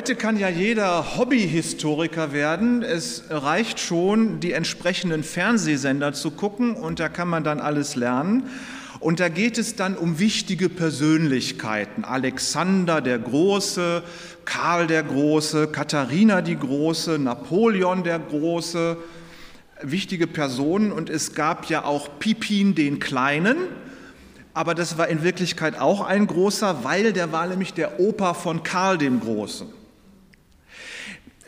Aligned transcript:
Heute 0.00 0.16
kann 0.16 0.38
ja 0.38 0.48
jeder 0.48 1.18
Hobbyhistoriker 1.18 2.32
werden. 2.32 2.82
Es 2.82 3.24
reicht 3.28 3.78
schon, 3.78 4.40
die 4.40 4.52
entsprechenden 4.52 5.22
Fernsehsender 5.22 6.14
zu 6.14 6.30
gucken 6.30 6.72
und 6.74 7.00
da 7.00 7.10
kann 7.10 7.28
man 7.28 7.44
dann 7.44 7.60
alles 7.60 7.96
lernen. 7.96 8.44
Und 8.98 9.20
da 9.20 9.28
geht 9.28 9.58
es 9.58 9.76
dann 9.76 9.98
um 9.98 10.18
wichtige 10.18 10.70
Persönlichkeiten. 10.70 12.04
Alexander 12.04 13.02
der 13.02 13.18
Große, 13.18 14.02
Karl 14.46 14.86
der 14.86 15.02
Große, 15.02 15.66
Katharina 15.68 16.40
die 16.40 16.56
Große, 16.56 17.18
Napoleon 17.18 18.02
der 18.02 18.20
Große, 18.20 18.96
wichtige 19.82 20.26
Personen. 20.26 20.92
Und 20.92 21.10
es 21.10 21.34
gab 21.34 21.66
ja 21.66 21.84
auch 21.84 22.08
Pipin 22.18 22.74
den 22.74 23.00
Kleinen, 23.00 23.58
aber 24.54 24.74
das 24.74 24.96
war 24.96 25.08
in 25.08 25.22
Wirklichkeit 25.22 25.78
auch 25.78 26.00
ein 26.00 26.26
großer, 26.26 26.84
weil 26.84 27.12
der 27.12 27.32
war 27.32 27.46
nämlich 27.46 27.74
der 27.74 28.00
Opa 28.00 28.32
von 28.32 28.62
Karl 28.62 28.96
dem 28.96 29.20
Großen. 29.20 29.79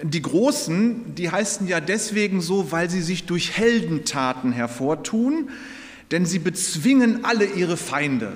Die 0.02 0.22
Großen, 0.22 1.14
die 1.14 1.30
heißen 1.30 1.68
ja 1.68 1.80
deswegen 1.80 2.40
so, 2.40 2.72
weil 2.72 2.90
sie 2.90 3.02
sich 3.02 3.24
durch 3.24 3.56
Heldentaten 3.56 4.50
hervortun, 4.50 5.50
denn 6.10 6.26
sie 6.26 6.40
bezwingen 6.40 7.24
alle 7.24 7.44
ihre 7.44 7.76
Feinde. 7.76 8.32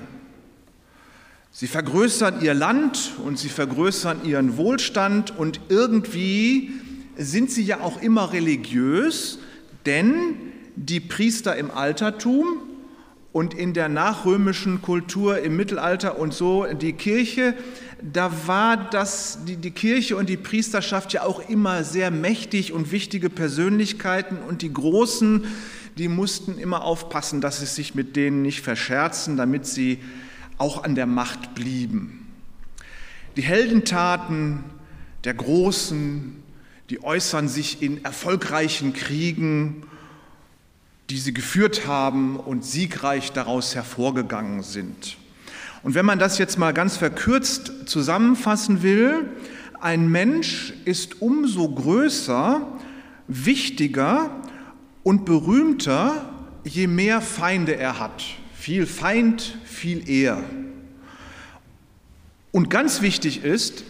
Sie 1.51 1.67
vergrößern 1.67 2.41
ihr 2.41 2.53
Land 2.53 3.13
und 3.23 3.37
sie 3.37 3.49
vergrößern 3.49 4.23
ihren 4.23 4.55
Wohlstand 4.55 5.37
und 5.37 5.59
irgendwie 5.67 6.71
sind 7.17 7.51
sie 7.51 7.63
ja 7.63 7.81
auch 7.81 8.01
immer 8.01 8.31
religiös, 8.31 9.39
denn 9.85 10.35
die 10.75 10.99
Priester 10.99 11.55
im 11.55 11.71
Altertum 11.71 12.45
und 13.33 13.53
in 13.53 13.73
der 13.73 13.89
nachrömischen 13.89 14.81
Kultur 14.81 15.39
im 15.39 15.55
Mittelalter 15.55 16.17
und 16.17 16.33
so 16.33 16.65
die 16.65 16.93
Kirche, 16.93 17.55
da 18.01 18.31
war 18.47 18.77
das, 18.77 19.39
die, 19.45 19.55
die 19.55 19.71
Kirche 19.71 20.17
und 20.17 20.29
die 20.29 20.37
Priesterschaft 20.37 21.13
ja 21.13 21.23
auch 21.23 21.49
immer 21.49 21.83
sehr 21.83 22.11
mächtig 22.11 22.71
und 22.71 22.91
wichtige 22.91 23.29
Persönlichkeiten 23.29 24.37
und 24.37 24.61
die 24.61 24.71
Großen, 24.71 25.45
die 25.97 26.07
mussten 26.07 26.59
immer 26.59 26.83
aufpassen, 26.83 27.41
dass 27.41 27.59
sie 27.59 27.65
sich 27.65 27.95
mit 27.95 28.15
denen 28.15 28.41
nicht 28.43 28.61
verscherzen, 28.61 29.35
damit 29.35 29.65
sie 29.65 29.99
auch 30.57 30.83
an 30.83 30.95
der 30.95 31.07
Macht 31.07 31.55
blieben. 31.55 32.27
Die 33.35 33.41
Heldentaten 33.41 34.63
der 35.23 35.33
Großen, 35.33 36.35
die 36.89 37.03
äußern 37.03 37.47
sich 37.47 37.81
in 37.81 38.03
erfolgreichen 38.03 38.93
Kriegen, 38.93 39.83
die 41.09 41.17
sie 41.17 41.33
geführt 41.33 41.87
haben 41.87 42.37
und 42.37 42.63
siegreich 42.65 43.31
daraus 43.31 43.75
hervorgegangen 43.75 44.61
sind. 44.61 45.17
Und 45.87 45.95
wenn 45.95 46.05
man 46.05 46.19
das 46.19 46.37
jetzt 46.37 46.59
mal 46.59 46.73
ganz 46.73 46.97
verkürzt 46.97 47.71
zusammenfassen 47.85 48.83
will, 48.83 49.29
ein 49.79 50.09
Mensch 50.09 50.73
ist 50.83 51.21
umso 51.21 51.69
größer, 51.69 52.67
wichtiger 53.29 54.29
und 55.03 55.23
berühmter, 55.23 56.29
je 56.65 56.87
mehr 56.87 57.21
Feinde 57.21 57.77
er 57.77 58.01
hat. 58.01 58.21
Viel 58.53 58.85
Feind, 58.85 59.57
viel 59.63 60.09
eher. 60.09 60.43
Und 62.51 62.69
ganz 62.69 63.01
wichtig 63.01 63.45
ist, 63.45 63.85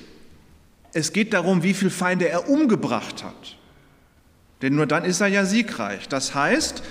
es 0.93 1.13
geht 1.13 1.33
darum, 1.33 1.63
wie 1.63 1.73
viele 1.73 1.89
Feinde 1.89 2.29
er 2.29 2.47
umgebracht 2.47 3.23
hat. 3.23 3.57
Denn 4.61 4.75
nur 4.75 4.85
dann 4.85 5.03
ist 5.03 5.19
er 5.19 5.29
ja 5.29 5.45
siegreich. 5.45 6.07
Das 6.07 6.35
heißt, 6.35 6.83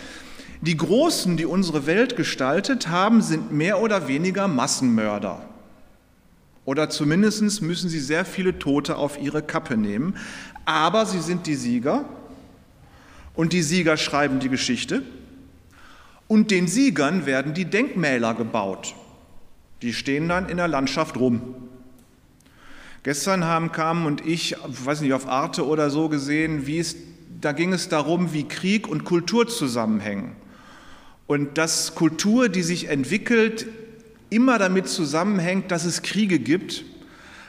die 0.66 0.76
Großen, 0.76 1.36
die 1.36 1.46
unsere 1.46 1.86
Welt 1.86 2.16
gestaltet 2.16 2.88
haben, 2.88 3.22
sind 3.22 3.52
mehr 3.52 3.80
oder 3.80 4.08
weniger 4.08 4.48
Massenmörder. 4.48 5.48
Oder 6.64 6.90
zumindest 6.90 7.62
müssen 7.62 7.88
sie 7.88 8.00
sehr 8.00 8.24
viele 8.24 8.58
Tote 8.58 8.96
auf 8.96 9.20
ihre 9.20 9.42
Kappe 9.42 9.76
nehmen. 9.76 10.16
Aber 10.64 11.06
sie 11.06 11.20
sind 11.20 11.46
die 11.46 11.54
Sieger 11.54 12.04
und 13.34 13.52
die 13.52 13.62
Sieger 13.62 13.96
schreiben 13.96 14.40
die 14.40 14.48
Geschichte. 14.48 15.02
Und 16.26 16.50
den 16.50 16.66
Siegern 16.66 17.24
werden 17.24 17.54
die 17.54 17.66
Denkmäler 17.66 18.34
gebaut. 18.34 18.96
Die 19.82 19.92
stehen 19.92 20.28
dann 20.28 20.48
in 20.48 20.56
der 20.56 20.66
Landschaft 20.66 21.16
rum. 21.16 21.54
Gestern 23.04 23.44
haben 23.44 23.70
Carmen 23.70 24.06
und 24.06 24.26
ich, 24.26 24.56
weiß 24.66 25.02
nicht, 25.02 25.12
auf 25.12 25.28
Arte 25.28 25.64
oder 25.64 25.90
so 25.90 26.08
gesehen, 26.08 26.66
wie 26.66 26.80
es, 26.80 26.96
da 27.40 27.52
ging 27.52 27.72
es 27.72 27.88
darum, 27.88 28.32
wie 28.32 28.48
Krieg 28.48 28.88
und 28.88 29.04
Kultur 29.04 29.46
zusammenhängen. 29.46 30.34
Und 31.26 31.58
dass 31.58 31.94
Kultur, 31.94 32.48
die 32.48 32.62
sich 32.62 32.88
entwickelt, 32.88 33.66
immer 34.30 34.58
damit 34.58 34.88
zusammenhängt, 34.88 35.70
dass 35.70 35.84
es 35.84 36.02
Kriege 36.02 36.38
gibt, 36.38 36.84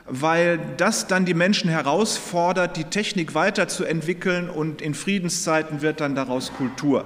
weil 0.06 0.60
das 0.78 1.08
dann 1.08 1.26
die 1.26 1.34
Menschen 1.34 1.70
herausfordert, 1.70 2.78
die 2.78 2.86
Technik 2.86 3.36
weiterzuentwickeln 3.36 4.50
und 4.50 4.82
in 4.82 4.94
Friedenszeiten 4.94 5.82
wird 5.82 6.00
dann 6.00 6.16
daraus 6.16 6.54
Kultur. 6.54 7.06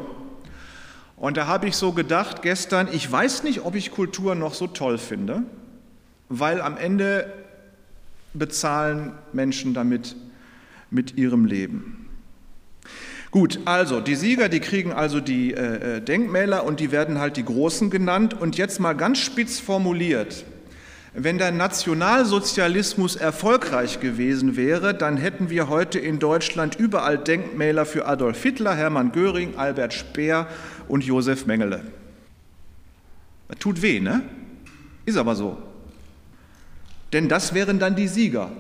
Und 1.18 1.38
da 1.38 1.48
habe 1.48 1.68
ich 1.68 1.76
so 1.76 1.92
gedacht 1.92 2.42
gestern, 2.42 2.88
ich 2.92 3.12
weiß 3.12 3.44
nicht, 3.44 3.64
ob 3.64 3.76
ich 3.76 3.92
Kultur 3.92 4.36
noch 4.36 4.54
so 4.54 4.68
toll 4.68 4.98
finde, 4.98 5.44
weil 6.30 6.62
am 6.62 6.78
Ende 6.78 7.32
bezahlen 8.34 9.14
Menschen 9.34 9.74
damit 9.74 10.16
mit 10.90 11.18
ihrem 11.18 11.46
Leben. 11.46 12.01
Gut, 13.32 13.60
also 13.64 14.02
die 14.02 14.16
Sieger, 14.16 14.50
die 14.50 14.60
kriegen 14.60 14.92
also 14.92 15.22
die 15.22 15.54
äh, 15.54 15.98
äh, 15.98 16.02
Denkmäler 16.02 16.66
und 16.66 16.82
die 16.82 16.92
werden 16.92 17.18
halt 17.18 17.38
die 17.38 17.46
Großen 17.46 17.90
genannt. 17.90 18.34
Und 18.34 18.58
jetzt 18.58 18.82
mal 18.82 18.92
ganz 18.92 19.20
spitz 19.20 19.58
formuliert, 19.58 20.44
wenn 21.14 21.38
der 21.38 21.52
Nationalsozialismus 21.54 23.16
erfolgreich 23.16 24.02
gewesen 24.02 24.58
wäre, 24.58 24.94
dann 24.94 25.16
hätten 25.16 25.50
wir 25.50 25.70
heute 25.70 25.98
in 25.98 26.20
Deutschland 26.20 26.76
überall 26.76 27.18
Denkmäler 27.18 27.86
für 27.86 28.06
Adolf 28.06 28.44
Hitler, 28.44 28.76
Hermann 28.76 29.14
Göring, 29.14 29.56
Albert 29.56 29.94
Speer 29.94 30.48
und 30.90 31.06
Josef 31.06 31.46
Mengele. 31.46 31.86
Das 33.48 33.60
tut 33.60 33.82
weh, 33.82 34.02
ne? 34.02 34.24
Ist 35.06 35.18
aber 35.18 35.36
so. 35.36 35.58
Denn 37.14 37.30
das 37.30 37.54
wären 37.54 37.80
dann 37.80 37.96
die 37.96 38.10
Sieger. 38.10 38.52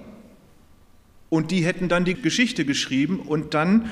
Und 1.29 1.51
die 1.51 1.65
hätten 1.65 1.89
dann 1.89 2.05
die 2.05 2.21
Geschichte 2.21 2.63
geschrieben 2.65 3.19
und 3.19 3.53
dann 3.53 3.89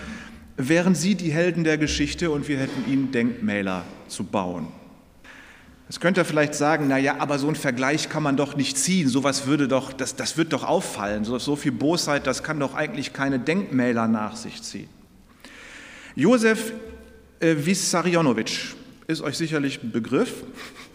wären 0.59 0.93
sie 0.93 1.15
die 1.15 1.31
Helden 1.31 1.63
der 1.63 1.77
Geschichte 1.77 2.29
und 2.31 2.49
wir 2.49 2.59
hätten 2.59 2.91
ihnen 2.91 3.11
Denkmäler 3.11 3.85
zu 4.09 4.25
bauen. 4.25 4.67
Jetzt 5.87 6.01
könnt 6.01 6.17
ihr 6.17 6.25
vielleicht 6.25 6.53
sagen, 6.53 6.85
na 6.89 6.97
ja, 6.97 7.15
aber 7.19 7.39
so 7.39 7.47
einen 7.47 7.55
Vergleich 7.55 8.09
kann 8.09 8.21
man 8.21 8.35
doch 8.35 8.55
nicht 8.57 8.77
ziehen. 8.77 9.07
Sowas 9.07 9.47
würde 9.47 9.67
doch, 9.67 9.93
das, 9.93 10.17
das 10.17 10.37
wird 10.37 10.53
doch 10.53 10.63
auffallen. 10.63 11.23
So, 11.23 11.39
so 11.39 11.55
viel 11.55 11.71
Bosheit, 11.71 12.27
das 12.27 12.43
kann 12.43 12.59
doch 12.59 12.75
eigentlich 12.75 13.13
keine 13.13 13.39
Denkmäler 13.39 14.07
nach 14.07 14.35
sich 14.35 14.61
ziehen. 14.61 14.89
Josef 16.13 16.73
äh, 17.39 17.55
Vissarionovic 17.57 18.75
ist 19.07 19.21
euch 19.21 19.37
sicherlich 19.37 19.81
ein 19.81 19.91
Begriff. 19.91 20.43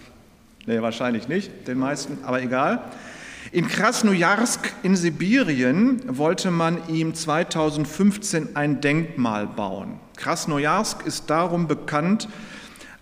nee, 0.67 0.81
wahrscheinlich 0.83 1.27
nicht, 1.27 1.67
den 1.67 1.79
meisten, 1.79 2.19
aber 2.23 2.43
egal. 2.43 2.85
In 3.53 3.69
Krasnojarsk 3.69 4.73
in 4.83 4.97
Sibirien 4.97 6.01
wollte 6.07 6.51
man 6.51 6.89
ihm 6.89 7.15
2015 7.15 8.57
ein 8.57 8.81
Denkmal 8.81 9.47
bauen. 9.47 10.01
Krasnojarsk 10.17 11.07
ist 11.07 11.29
darum 11.29 11.69
bekannt, 11.69 12.27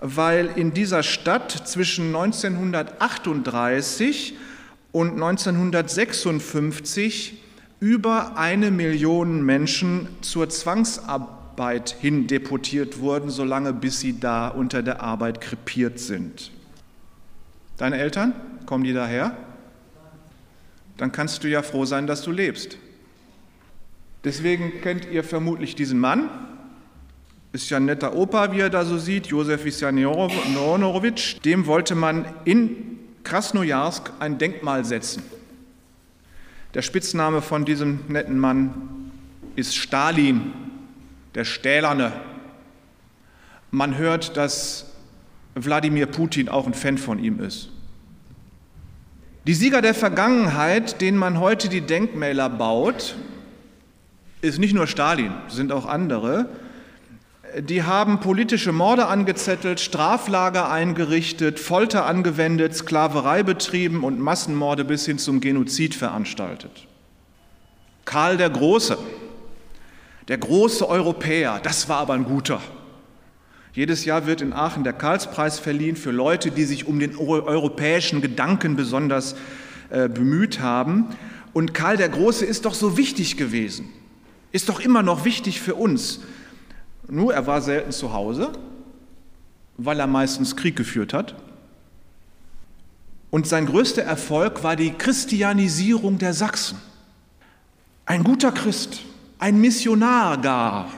weil 0.00 0.46
in 0.56 0.74
dieser 0.74 1.04
Stadt 1.04 1.52
zwischen 1.52 2.14
1938 2.14 4.36
und 4.90 5.12
1956 5.12 7.40
über 7.78 8.36
eine 8.36 8.72
Million 8.72 9.42
Menschen 9.42 10.08
zur 10.22 10.48
Zwangsarbeit 10.48 11.94
hin 12.00 12.26
deportiert 12.26 12.98
wurden, 12.98 13.30
solange 13.30 13.72
bis 13.72 14.00
sie 14.00 14.18
da 14.18 14.48
unter 14.48 14.82
der 14.82 15.02
Arbeit 15.02 15.40
krepiert 15.40 16.00
sind. 16.00 16.50
Deine 17.76 17.98
Eltern, 17.98 18.34
kommen 18.66 18.82
die 18.84 18.92
daher? 18.92 19.36
Dann 21.02 21.10
kannst 21.10 21.42
du 21.42 21.48
ja 21.48 21.62
froh 21.62 21.84
sein, 21.84 22.06
dass 22.06 22.22
du 22.22 22.30
lebst. 22.30 22.78
Deswegen 24.22 24.80
kennt 24.82 25.04
ihr 25.10 25.24
vermutlich 25.24 25.74
diesen 25.74 25.98
Mann. 25.98 26.30
Ist 27.50 27.70
ja 27.70 27.78
ein 27.78 27.86
netter 27.86 28.14
Opa, 28.14 28.52
wie 28.52 28.60
er 28.60 28.70
da 28.70 28.84
so 28.84 28.98
sieht, 28.98 29.26
Josef 29.26 29.64
Vissarionovic. 29.64 31.42
Dem 31.42 31.66
wollte 31.66 31.96
man 31.96 32.24
in 32.44 33.00
Krasnojarsk 33.24 34.12
ein 34.20 34.38
Denkmal 34.38 34.84
setzen. 34.84 35.24
Der 36.74 36.82
Spitzname 36.82 37.42
von 37.42 37.64
diesem 37.64 38.02
netten 38.06 38.38
Mann 38.38 39.10
ist 39.56 39.74
Stalin, 39.74 40.52
der 41.34 41.44
Stählerne. 41.44 42.12
Man 43.72 43.98
hört, 43.98 44.36
dass 44.36 44.86
Wladimir 45.56 46.06
Putin 46.06 46.48
auch 46.48 46.68
ein 46.68 46.74
Fan 46.74 46.96
von 46.96 47.18
ihm 47.18 47.40
ist. 47.40 47.71
Die 49.44 49.54
Sieger 49.54 49.82
der 49.82 49.94
Vergangenheit, 49.94 51.00
denen 51.00 51.18
man 51.18 51.40
heute 51.40 51.68
die 51.68 51.80
Denkmäler 51.80 52.48
baut, 52.48 53.16
ist 54.40 54.60
nicht 54.60 54.72
nur 54.72 54.86
Stalin, 54.86 55.32
sind 55.48 55.72
auch 55.72 55.84
andere. 55.84 56.48
Die 57.58 57.82
haben 57.82 58.20
politische 58.20 58.70
Morde 58.70 59.06
angezettelt, 59.06 59.80
Straflager 59.80 60.70
eingerichtet, 60.70 61.58
Folter 61.58 62.06
angewendet, 62.06 62.76
Sklaverei 62.76 63.42
betrieben 63.42 64.04
und 64.04 64.20
Massenmorde 64.20 64.84
bis 64.84 65.06
hin 65.06 65.18
zum 65.18 65.40
Genozid 65.40 65.96
veranstaltet. 65.96 66.86
Karl 68.04 68.36
der 68.36 68.50
Große, 68.50 68.96
der 70.28 70.38
große 70.38 70.88
Europäer, 70.88 71.58
das 71.64 71.88
war 71.88 71.98
aber 71.98 72.14
ein 72.14 72.24
guter. 72.24 72.60
Jedes 73.74 74.04
Jahr 74.04 74.26
wird 74.26 74.42
in 74.42 74.52
Aachen 74.52 74.84
der 74.84 74.92
Karlspreis 74.92 75.58
verliehen 75.58 75.96
für 75.96 76.10
Leute, 76.10 76.50
die 76.50 76.64
sich 76.64 76.86
um 76.86 76.98
den 76.98 77.16
europäischen 77.16 78.20
Gedanken 78.20 78.76
besonders 78.76 79.34
äh, 79.88 80.08
bemüht 80.10 80.60
haben. 80.60 81.08
Und 81.54 81.72
Karl 81.72 81.96
der 81.96 82.10
Große 82.10 82.44
ist 82.44 82.66
doch 82.66 82.74
so 82.74 82.98
wichtig 82.98 83.38
gewesen, 83.38 83.88
ist 84.52 84.68
doch 84.68 84.80
immer 84.80 85.02
noch 85.02 85.24
wichtig 85.24 85.60
für 85.60 85.74
uns. 85.74 86.20
Nur 87.08 87.32
er 87.32 87.46
war 87.46 87.62
selten 87.62 87.92
zu 87.92 88.12
Hause, 88.12 88.52
weil 89.78 90.00
er 90.00 90.06
meistens 90.06 90.54
Krieg 90.54 90.76
geführt 90.76 91.14
hat. 91.14 91.34
Und 93.30 93.46
sein 93.46 93.64
größter 93.64 94.02
Erfolg 94.02 94.62
war 94.62 94.76
die 94.76 94.92
Christianisierung 94.92 96.18
der 96.18 96.34
Sachsen. 96.34 96.78
Ein 98.04 98.24
guter 98.24 98.52
Christ, 98.52 99.00
ein 99.38 99.58
Missionar 99.58 100.38
gar. 100.38 100.90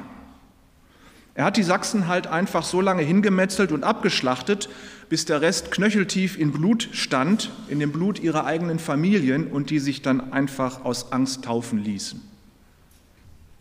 Er 1.35 1.45
hat 1.45 1.57
die 1.57 1.65
Sachsen 1.65 2.07
halt 2.07 2.29
einfach 2.29 2.63
so 2.63 2.81
lange 2.81 3.03
hingemetzelt 3.03 3.73
und 3.73 3.83
abgeschlachtet, 3.83 4.69
bis 5.09 5.25
der 5.25 5.41
Rest 5.41 5.73
knöcheltief 5.73 6.39
in 6.39 6.53
Blut 6.53 6.89
stand, 6.93 7.51
in 7.69 7.81
dem 7.81 7.91
Blut 7.91 8.21
ihrer 8.21 8.47
eigenen 8.47 8.79
Familien 8.79 9.49
und 9.49 9.71
die 9.71 9.81
sich 9.81 10.01
dann 10.01 10.33
einfach 10.33 10.85
aus 10.85 11.13
Angst 11.13 11.45
taufen 11.45 11.83
ließen. 11.83 12.23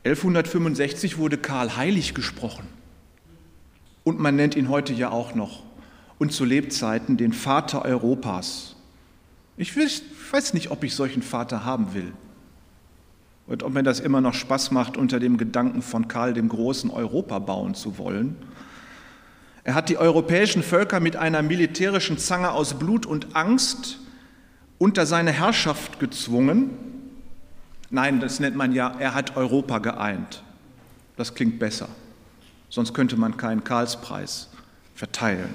1165 0.06 1.18
wurde 1.18 1.38
Karl 1.38 1.76
heilig 1.76 2.14
gesprochen 2.14 2.68
und 4.04 4.20
man 4.20 4.36
nennt 4.36 4.56
ihn 4.56 4.70
heute 4.70 4.94
ja 4.94 5.10
auch 5.10 5.34
noch 5.34 5.64
und 6.20 6.32
zu 6.32 6.46
Lebzeiten 6.46 7.18
den 7.18 7.34
Vater 7.34 7.84
Europas. 7.86 8.76
Ich 9.58 9.76
weiß 9.76 10.54
nicht, 10.54 10.72
ob 10.72 10.84
ich 10.84 10.94
solchen 10.94 11.22
Vater 11.24 11.66
haben 11.66 11.94
will 11.94 12.14
und 13.48 13.64
ob 13.64 13.74
mir 13.74 13.84
das 13.84 14.00
immer 14.00 14.22
noch 14.22 14.34
Spaß 14.34 14.72
macht, 14.72 14.98
unter 14.98 15.20
dem 15.20 15.38
Gedanken 15.38 15.82
von 15.82 16.08
Karl 16.08 16.34
dem 16.34 16.50
Großen 16.50 16.90
Europa 16.90 17.40
bauen 17.40 17.76
zu 17.76 17.98
wollen. 17.98 18.38
Er 19.64 19.76
hat 19.76 19.90
die 19.90 19.98
europäischen 19.98 20.64
Völker 20.64 21.00
mit 21.00 21.16
einer 21.16 21.42
militärischen 21.42 22.18
Zange 22.18 22.52
aus 22.52 22.74
Blut 22.80 23.06
und 23.06 23.36
Angst 23.36 24.00
unter 24.78 25.06
seine 25.06 25.32
Herrschaft 25.32 26.00
gezwungen. 26.00 26.72
Nein, 27.90 28.20
das 28.20 28.40
nennt 28.40 28.56
man 28.56 28.74
ja, 28.74 28.96
er 29.00 29.14
hat 29.14 29.38
Europa 29.38 29.80
geeint. 29.80 30.44
Das 31.16 31.36
klingt 31.36 31.60
besser. 31.60 31.88
Sonst 32.70 32.94
könnte 32.94 33.16
man 33.16 33.38
keinen 33.38 33.64
Karlspreis 33.64 34.50
verteilen. 34.96 35.54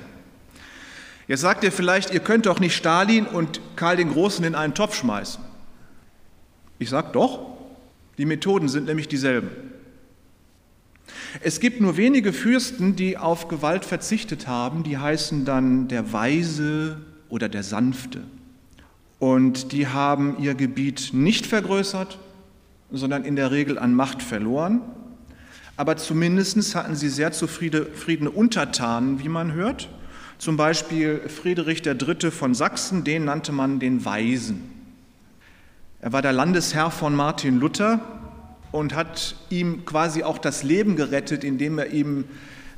Jetzt 1.26 1.40
sagt 1.40 1.62
ihr 1.64 1.72
vielleicht, 1.72 2.14
ihr 2.14 2.20
könnt 2.20 2.46
doch 2.46 2.60
nicht 2.60 2.74
Stalin 2.74 3.26
und 3.26 3.60
Karl 3.76 3.96
den 3.96 4.10
Großen 4.10 4.44
in 4.44 4.54
einen 4.54 4.74
Topf 4.74 4.94
schmeißen. 4.94 5.42
Ich 6.78 6.88
sage 6.88 7.08
doch, 7.12 7.57
die 8.18 8.26
Methoden 8.26 8.68
sind 8.68 8.86
nämlich 8.86 9.08
dieselben. 9.08 9.48
Es 11.40 11.60
gibt 11.60 11.80
nur 11.80 11.96
wenige 11.96 12.32
Fürsten, 12.32 12.96
die 12.96 13.16
auf 13.16 13.48
Gewalt 13.48 13.84
verzichtet 13.84 14.46
haben, 14.46 14.82
die 14.82 14.98
heißen 14.98 15.44
dann 15.44 15.88
der 15.88 16.12
Weise 16.12 17.00
oder 17.28 17.48
der 17.48 17.62
Sanfte. 17.62 18.22
Und 19.18 19.72
die 19.72 19.88
haben 19.88 20.36
ihr 20.40 20.54
Gebiet 20.54 21.10
nicht 21.12 21.46
vergrößert, 21.46 22.18
sondern 22.90 23.24
in 23.24 23.36
der 23.36 23.50
Regel 23.50 23.78
an 23.78 23.94
Macht 23.94 24.22
verloren. 24.22 24.80
Aber 25.76 25.96
zumindest 25.96 26.74
hatten 26.74 26.96
sie 26.96 27.08
sehr 27.08 27.32
zufriedene 27.32 28.30
Untertanen, 28.30 29.22
wie 29.22 29.28
man 29.28 29.52
hört. 29.52 29.88
Zum 30.38 30.56
Beispiel 30.56 31.20
Friedrich 31.28 31.84
III. 31.84 32.30
von 32.30 32.54
Sachsen, 32.54 33.04
den 33.04 33.24
nannte 33.24 33.52
man 33.52 33.78
den 33.80 34.04
Weisen. 34.04 34.77
Er 36.00 36.12
war 36.12 36.22
der 36.22 36.32
Landesherr 36.32 36.92
von 36.92 37.14
Martin 37.16 37.58
Luther 37.58 38.00
und 38.70 38.94
hat 38.94 39.34
ihm 39.50 39.84
quasi 39.84 40.22
auch 40.22 40.38
das 40.38 40.62
Leben 40.62 40.94
gerettet, 40.94 41.42
indem 41.42 41.78
er 41.78 41.88
ihm 41.88 42.26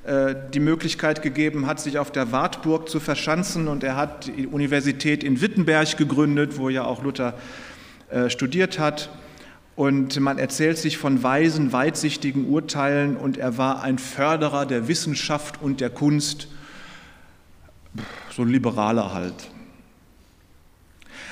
äh, 0.05 0.35
die 0.55 0.61
Möglichkeit 0.61 1.21
gegeben 1.21 1.67
hat, 1.67 1.81
sich 1.81 1.99
auf 1.99 2.11
der 2.11 2.33
Wartburg 2.33 2.89
zu 2.89 2.99
verschanzen. 2.99 3.69
Und 3.69 3.85
er 3.85 3.97
hat 3.97 4.29
die 4.29 4.47
Universität 4.47 5.23
in 5.23 5.43
Wittenberg 5.43 5.99
gegründet, 5.99 6.57
wo 6.57 6.71
ja 6.71 6.85
auch 6.85 7.03
Luther 7.03 7.35
äh, 8.09 8.31
studiert 8.31 8.79
hat. 8.79 9.11
Und 9.77 10.19
man 10.19 10.39
erzählt 10.39 10.79
sich 10.79 10.97
von 10.97 11.23
weisen, 11.23 11.75
weitsichtigen 11.75 12.49
Urteilen 12.49 13.17
und 13.17 13.37
er 13.37 13.59
war 13.59 13.83
ein 13.83 13.99
Förderer 13.99 14.65
der 14.65 14.89
Wissenschaft 14.89 15.61
und 15.61 15.83
der 15.83 15.91
Kunst, 15.91 16.49
so 18.31 18.43
ein 18.43 18.49
Liberaler 18.49 19.13
halt. 19.13 19.50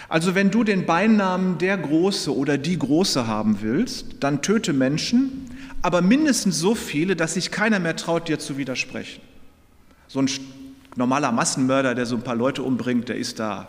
Also 0.08 0.34
wenn 0.34 0.50
du 0.50 0.64
den 0.64 0.86
Beinamen 0.86 1.58
der 1.58 1.76
Große 1.76 2.34
oder 2.34 2.56
die 2.56 2.78
Große 2.78 3.26
haben 3.26 3.58
willst, 3.60 4.16
dann 4.20 4.40
töte 4.40 4.72
Menschen, 4.72 5.50
aber 5.82 6.00
mindestens 6.00 6.58
so 6.58 6.74
viele, 6.74 7.14
dass 7.14 7.34
sich 7.34 7.50
keiner 7.50 7.78
mehr 7.78 7.94
traut, 7.94 8.28
dir 8.28 8.38
zu 8.38 8.56
widersprechen. 8.56 9.20
So 10.08 10.20
ein 10.20 10.30
normaler 10.96 11.30
Massenmörder, 11.30 11.94
der 11.94 12.06
so 12.06 12.16
ein 12.16 12.22
paar 12.22 12.34
Leute 12.34 12.62
umbringt, 12.62 13.10
der 13.10 13.16
ist 13.16 13.38
da, 13.38 13.68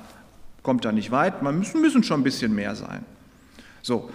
kommt 0.63 0.85
da 0.85 0.91
nicht 0.93 1.11
weit. 1.11 1.43
Man 1.43 1.59
müssen, 1.59 1.81
müssen 1.81 2.03
schon 2.03 2.21
ein 2.21 2.23
bisschen 2.23 2.55
mehr 2.55 2.75
sein. 2.75 3.03
So. 3.81 4.09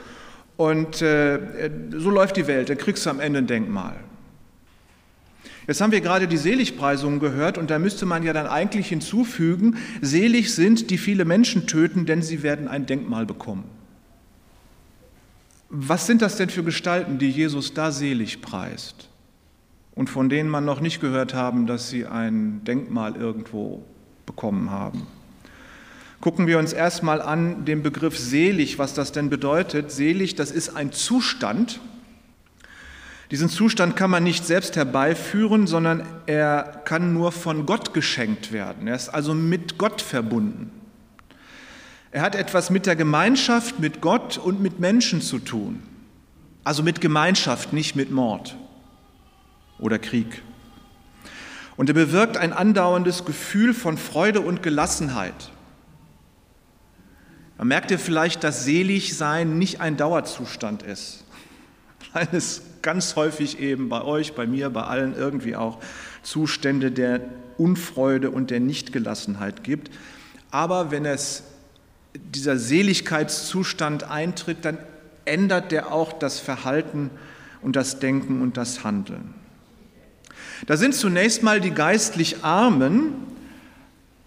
Und 0.57 1.03
äh, 1.03 1.71
so 1.91 2.11
läuft 2.11 2.37
die 2.37 2.47
Welt. 2.47 2.71
Dann 2.71 2.79
kriegst 2.79 3.05
du 3.05 3.11
am 3.11 3.21
Ende 3.21 3.41
ein 3.41 3.47
Denkmal. 3.47 3.97
Jetzt 5.67 5.81
haben 5.81 5.93
wir 5.93 6.01
gerade 6.01 6.29
die 6.29 6.37
Seligpreisungen 6.37 7.21
gehört 7.21 7.57
und 7.57 7.71
da 7.71 7.79
müsste 7.79 8.05
man 8.05 8.23
ja 8.23 8.33
dann 8.33 8.47
eigentlich 8.47 8.89
hinzufügen, 8.89 9.77
selig 10.03 10.55
sind, 10.55 10.91
die 10.91 10.99
viele 10.99 11.25
Menschen 11.25 11.67
töten, 11.67 12.05
denn 12.05 12.21
sie 12.21 12.43
werden 12.43 12.69
ein 12.69 12.87
Denkmal 12.87 13.25
bekommen. 13.25 13.65
Was 15.71 16.07
sind 16.07 16.23
das 16.23 16.37
denn 16.37 16.51
für 16.51 16.63
Gestalten, 16.63 17.19
die 17.19 17.31
Jesus 17.31 17.73
da 17.73 17.91
selig 17.91 18.43
preist 18.43 19.09
und 19.95 20.11
von 20.11 20.29
denen 20.29 20.51
man 20.51 20.65
noch 20.65 20.81
nicht 20.81 21.01
gehört 21.01 21.35
haben, 21.35 21.67
dass 21.67 21.89
sie 21.89 22.07
ein 22.07 22.63
Denkmal 22.65 23.17
irgendwo 23.17 23.83
bekommen 24.27 24.71
haben? 24.71 25.07
Gucken 26.21 26.47
wir 26.47 26.59
uns 26.59 26.73
erstmal 26.73 27.21
an 27.21 27.65
den 27.65 27.83
Begriff 27.83 28.19
selig, 28.19 28.79
was 28.79 28.95
das 28.95 29.13
denn 29.13 29.31
bedeutet. 29.31 29.91
Selig, 29.91 30.35
das 30.35 30.51
ist 30.51 30.77
ein 30.77 30.93
Zustand, 30.93 31.81
diesen 33.31 33.49
Zustand 33.49 33.97
kann 33.97 34.11
man 34.11 34.23
nicht 34.23 34.45
selbst 34.45 34.77
herbeiführen, 34.77 35.67
sondern 35.67 36.05
er 36.27 36.83
kann 36.85 37.15
nur 37.15 37.33
von 37.33 37.67
Gott 37.67 37.95
geschenkt 37.95 38.53
werden. 38.53 38.87
Er 38.87 38.97
ist 38.97 39.09
also 39.09 39.35
mit 39.35 39.79
Gott 39.79 40.03
verbunden. 40.03 40.71
Er 42.11 42.23
hat 42.23 42.37
etwas 42.37 42.71
mit 42.71 42.87
der 42.87 42.97
Gemeinschaft, 42.97 43.81
mit 43.81 44.01
Gott 44.01 44.39
und 44.39 44.61
mit 44.61 44.79
Menschen 44.79 45.21
zu 45.21 45.39
tun. 45.39 45.83
Also 46.63 46.83
mit 46.83 47.01
Gemeinschaft, 47.01 47.73
nicht 47.73 47.97
mit 47.97 48.11
Mord 48.11 48.57
oder 49.79 49.99
Krieg. 49.99 50.43
Und 51.77 51.89
er 51.91 51.95
bewirkt 51.95 52.37
ein 52.37 52.53
andauerndes 52.53 53.25
Gefühl 53.25 53.75
von 53.75 53.99
Freude 53.99 54.41
und 54.41 54.63
Gelassenheit. 54.63 55.51
Man 57.59 57.69
merkt 57.69 57.91
ja 57.91 57.99
vielleicht, 57.99 58.45
dass 58.45 58.65
Seligsein 58.65 59.59
nicht 59.59 59.81
ein 59.81 59.97
Dauerzustand 59.97 60.83
ist, 60.83 61.25
weil 62.13 62.29
es 62.33 62.63
ganz 62.85 63.17
häufig 63.17 63.59
eben 63.59 63.89
bei 63.89 64.03
euch, 64.03 64.35
bei 64.35 64.47
mir, 64.47 64.71
bei 64.71 64.83
allen 64.83 65.17
irgendwie 65.17 65.57
auch 65.57 65.79
Zustände 66.23 66.93
der 66.93 67.21
Unfreude 67.57 68.31
und 68.31 68.51
der 68.51 68.61
Nichtgelassenheit 68.61 69.65
gibt. 69.65 69.91
Aber 70.53 70.93
wenn 70.93 71.05
es 71.05 71.43
dieser 72.15 72.59
Seligkeitszustand 72.59 74.05
eintritt, 74.05 74.59
dann 74.65 74.79
ändert 75.25 75.73
der 75.73 75.93
auch 75.93 76.13
das 76.13 76.39
Verhalten 76.39 77.11
und 77.63 77.75
das 77.75 77.99
Denken 77.99 78.43
und 78.43 78.57
das 78.57 78.85
Handeln. 78.85 79.35
Da 80.67 80.77
sind 80.77 80.95
zunächst 80.95 81.43
mal 81.43 81.61
die 81.61 81.73
geistlich 81.73 82.45
Armen, 82.45 83.15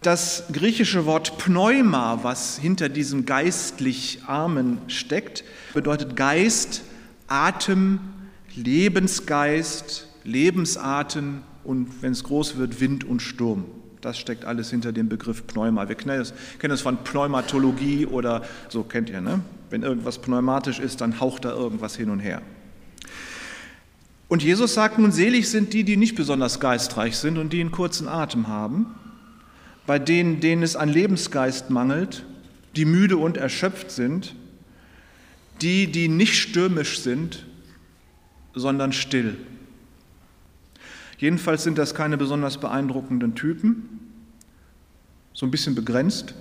das 0.01 0.45
griechische 0.51 1.05
Wort 1.05 1.37
Pneuma, 1.37 2.23
was 2.23 2.57
hinter 2.57 2.89
diesem 2.89 3.25
geistlich 3.25 4.19
Armen 4.25 4.79
steckt, 4.87 5.43
bedeutet 5.73 6.15
Geist, 6.15 6.81
Atem, 7.27 7.99
Lebensgeist, 8.57 10.07
Lebensatem 10.23 11.43
und 11.63 12.01
wenn 12.01 12.11
es 12.11 12.23
groß 12.23 12.57
wird, 12.57 12.81
Wind 12.81 13.03
und 13.03 13.21
Sturm. 13.21 13.65
Das 14.01 14.17
steckt 14.17 14.45
alles 14.45 14.69
hinter 14.69 14.91
dem 14.91 15.09
Begriff 15.09 15.45
Pneuma. 15.47 15.87
Wir 15.87 15.95
kennen 15.95 16.21
es 16.21 16.81
von 16.81 16.97
Pneumatologie 16.97 18.05
oder 18.05 18.43
so 18.69 18.83
kennt 18.83 19.09
ihr, 19.09 19.21
ne? 19.21 19.41
Wenn 19.69 19.83
irgendwas 19.83 20.19
pneumatisch 20.19 20.79
ist, 20.79 21.01
dann 21.01 21.19
haucht 21.19 21.45
da 21.45 21.51
irgendwas 21.51 21.95
hin 21.95 22.09
und 22.09 22.19
her. 22.19 22.41
Und 24.29 24.43
Jesus 24.43 24.73
sagt 24.73 24.97
nun, 24.97 25.11
selig 25.11 25.49
sind 25.49 25.73
die, 25.73 25.83
die 25.83 25.97
nicht 25.97 26.15
besonders 26.15 26.59
geistreich 26.59 27.17
sind 27.17 27.37
und 27.37 27.53
die 27.53 27.61
einen 27.61 27.71
kurzen 27.71 28.07
Atem 28.07 28.47
haben, 28.47 28.87
bei 29.85 29.99
denen, 29.99 30.39
denen 30.39 30.63
es 30.63 30.75
an 30.75 30.89
Lebensgeist 30.89 31.69
mangelt, 31.69 32.25
die 32.75 32.85
müde 32.85 33.17
und 33.17 33.37
erschöpft 33.37 33.91
sind, 33.91 34.35
die, 35.61 35.91
die 35.91 36.07
nicht 36.07 36.35
stürmisch 36.35 36.99
sind 36.99 37.45
sondern 38.53 38.91
still. 38.91 39.37
Jedenfalls 41.17 41.63
sind 41.63 41.77
das 41.77 41.95
keine 41.95 42.17
besonders 42.17 42.57
beeindruckenden 42.59 43.35
Typen, 43.35 43.99
so 45.33 45.45
ein 45.45 45.51
bisschen 45.51 45.75
begrenzt. 45.75 46.35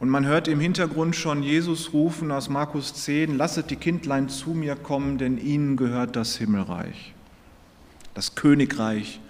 Und 0.00 0.10
man 0.10 0.26
hört 0.26 0.46
im 0.48 0.60
Hintergrund 0.60 1.16
schon 1.16 1.42
Jesus 1.42 1.92
rufen 1.92 2.30
aus 2.30 2.48
Markus 2.48 2.94
10, 2.94 3.36
lasset 3.36 3.70
die 3.70 3.76
Kindlein 3.76 4.28
zu 4.28 4.50
mir 4.50 4.76
kommen, 4.76 5.18
denn 5.18 5.38
ihnen 5.38 5.76
gehört 5.76 6.14
das 6.14 6.36
Himmelreich, 6.36 7.14
das 8.14 8.34
Königreich 8.34 9.20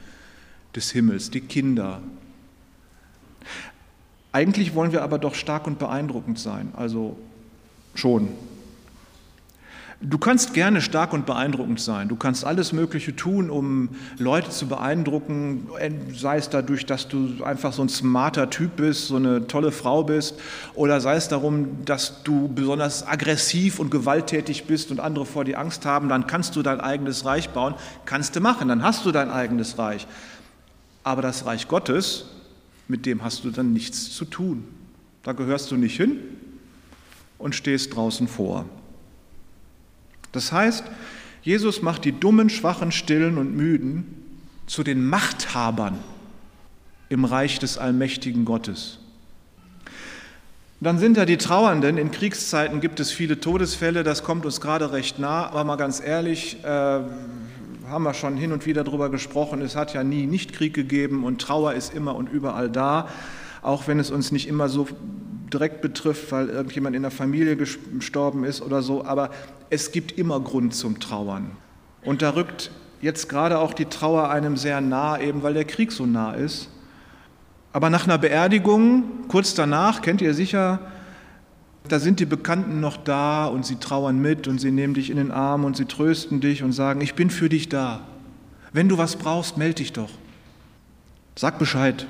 des 0.75 0.91
Himmels, 0.91 1.31
die 1.31 1.41
Kinder. 1.41 2.03
Eigentlich 4.33 4.75
wollen 4.75 4.93
wir 4.93 5.03
aber 5.03 5.19
doch 5.19 5.35
stark 5.35 5.67
und 5.67 5.79
beeindruckend 5.79 6.39
sein, 6.39 6.73
also 6.77 7.17
schon. 7.95 8.29
Du 10.01 10.17
kannst 10.17 10.55
gerne 10.55 10.81
stark 10.81 11.13
und 11.13 11.27
beeindruckend 11.27 11.81
sein. 11.81 12.07
Du 12.07 12.15
kannst 12.15 12.45
alles 12.45 12.73
Mögliche 12.73 13.17
tun, 13.17 13.51
um 13.51 13.89
Leute 14.17 14.49
zu 14.51 14.69
beeindrucken, 14.69 15.67
sei 16.15 16.37
es 16.37 16.49
dadurch, 16.49 16.87
dass 16.87 17.09
du 17.09 17.43
einfach 17.43 17.73
so 17.73 17.83
ein 17.83 17.89
smarter 17.89 18.49
Typ 18.49 18.77
bist, 18.77 19.09
so 19.09 19.17
eine 19.17 19.49
tolle 19.49 19.73
Frau 19.73 20.05
bist, 20.05 20.37
oder 20.75 21.01
sei 21.01 21.17
es 21.17 21.27
darum, 21.27 21.85
dass 21.85 22.23
du 22.23 22.47
besonders 22.47 23.09
aggressiv 23.09 23.81
und 23.81 23.91
gewalttätig 23.91 24.67
bist 24.67 24.93
und 24.93 25.01
andere 25.01 25.27
vor 25.27 25.45
dir 25.45 25.59
Angst 25.59 25.85
haben, 25.85 26.09
dann 26.09 26.29
kannst 26.29 26.55
du 26.55 26.63
dein 26.63 26.81
eigenes 26.81 27.25
Reich 27.25 27.51
bauen. 27.51 27.75
Kannst 28.05 28.37
du 28.37 28.41
machen, 28.41 28.69
dann 28.69 28.85
hast 28.85 29.05
du 29.05 29.11
dein 29.11 29.31
eigenes 29.31 29.79
Reich. 29.79 30.07
Aber 31.03 31.23
das 31.23 31.45
Reich 31.45 31.67
Gottes, 31.67 32.27
mit 32.87 33.05
dem 33.05 33.25
hast 33.25 33.43
du 33.43 33.51
dann 33.51 33.73
nichts 33.73 34.15
zu 34.15 34.25
tun. 34.25 34.63
Da 35.25 35.33
gehörst 35.33 35.73
du 35.73 35.77
nicht 35.77 35.97
hin 35.97 36.19
und 37.37 37.57
stehst 37.57 37.97
draußen 37.97 38.29
vor. 38.29 38.65
Das 40.33 40.53
heißt, 40.53 40.85
Jesus 41.43 41.83
macht 41.83 42.05
die 42.05 42.13
dummen, 42.13 42.51
schwachen, 42.51 42.93
stillen 42.93 43.39
und 43.39 43.57
müden 43.57 44.15
zu 44.67 44.83
den 44.83 45.07
Machthabern 45.07 45.99
im 47.09 47.25
Reich 47.25 47.59
des 47.59 47.79
allmächtigen 47.79 48.45
Gottes. 48.45 48.99
Dann 50.81 50.99
sind 50.99 51.17
da 51.17 51.25
die 51.25 51.39
Trauernden. 51.39 51.99
In 51.99 52.11
Kriegszeiten 52.11 52.81
gibt 52.81 53.01
es 53.01 53.11
viele 53.11 53.41
Todesfälle, 53.41 54.05
das 54.05 54.23
kommt 54.23 54.47
uns 54.47 54.61
gerade 54.61 54.93
recht 54.93 55.19
nah. 55.19 55.47
Aber 55.47 55.65
mal 55.65 55.77
ganz 55.77 56.01
ehrlich, 56.01 56.63
äh, 56.63 56.69
haben 56.69 58.05
wir 58.05 58.15
schon 58.15 58.37
hin 58.37 58.53
und 58.53 58.67
wieder 58.67 58.85
darüber 58.85 59.11
gesprochen, 59.11 59.63
es 59.63 59.75
hat 59.75 59.95
ja 59.95 60.05
nie 60.05 60.27
Nichtkrieg 60.27 60.75
gegeben 60.75 61.25
und 61.25 61.41
Trauer 61.41 61.73
ist 61.73 61.95
immer 61.95 62.15
und 62.15 62.29
überall 62.29 62.71
da, 62.71 63.09
auch 63.63 63.89
wenn 63.89 63.99
es 63.99 64.11
uns 64.11 64.31
nicht 64.31 64.47
immer 64.47 64.69
so 64.69 64.87
direkt 65.53 65.83
betrifft, 65.83 66.31
weil 66.33 66.49
irgendjemand 66.49 66.97
in 66.97 67.03
der 67.03 67.11
Familie 67.11 67.57
gestorben 67.57 68.45
ist 68.45 68.63
oder 68.63 68.83
so, 68.83 69.05
aber 69.05 69.31
es 69.71 69.93
gibt 69.93 70.13
immer 70.13 70.41
Grund 70.41 70.75
zum 70.75 71.01
Trauern. 71.01 71.51
Und 72.05 72.23
da 72.23 72.31
rückt 72.31 72.71
jetzt 73.01 73.29
gerade 73.29 73.59
auch 73.59 73.75
die 73.75 73.87
Trauer 73.87 74.31
einem 74.31 74.57
sehr 74.57 74.81
nah, 74.81 75.21
eben 75.21 75.43
weil 75.43 75.55
der 75.55 75.65
Krieg 75.65 75.93
so 75.93 76.07
nah 76.07 76.33
ist. 76.33 76.69
Aber 77.73 77.91
nach 77.91 78.05
einer 78.05 78.19
Beerdigung, 78.19 79.05
kurz 79.29 79.55
danach, 79.55 80.03
kennt 80.03 80.21
ihr 80.21 80.35
sicher, 80.35 80.81
da 81.87 81.99
sind 81.99 82.21
die 82.21 82.27
Bekannten 82.27 82.81
noch 82.81 82.97
da 82.97 83.47
und 83.47 83.65
sie 83.65 83.77
trauern 83.77 84.21
mit 84.21 84.49
und 84.49 84.59
sie 84.59 84.71
nehmen 84.71 84.95
dich 84.95 85.11
in 85.11 85.17
den 85.17 85.31
Arm 85.31 85.65
und 85.65 85.77
sie 85.77 85.87
trösten 85.87 86.41
dich 86.41 86.63
und 86.63 86.73
sagen, 86.73 87.01
ich 87.01 87.15
bin 87.15 87.31
für 87.31 87.49
dich 87.49 87.69
da. 87.69 88.01
Wenn 88.73 88.89
du 88.89 88.99
was 88.99 89.17
brauchst, 89.17 89.57
melde 89.57 89.77
dich 89.77 89.93
doch. 89.93 90.11
Sag 91.35 91.59
Bescheid. 91.59 92.07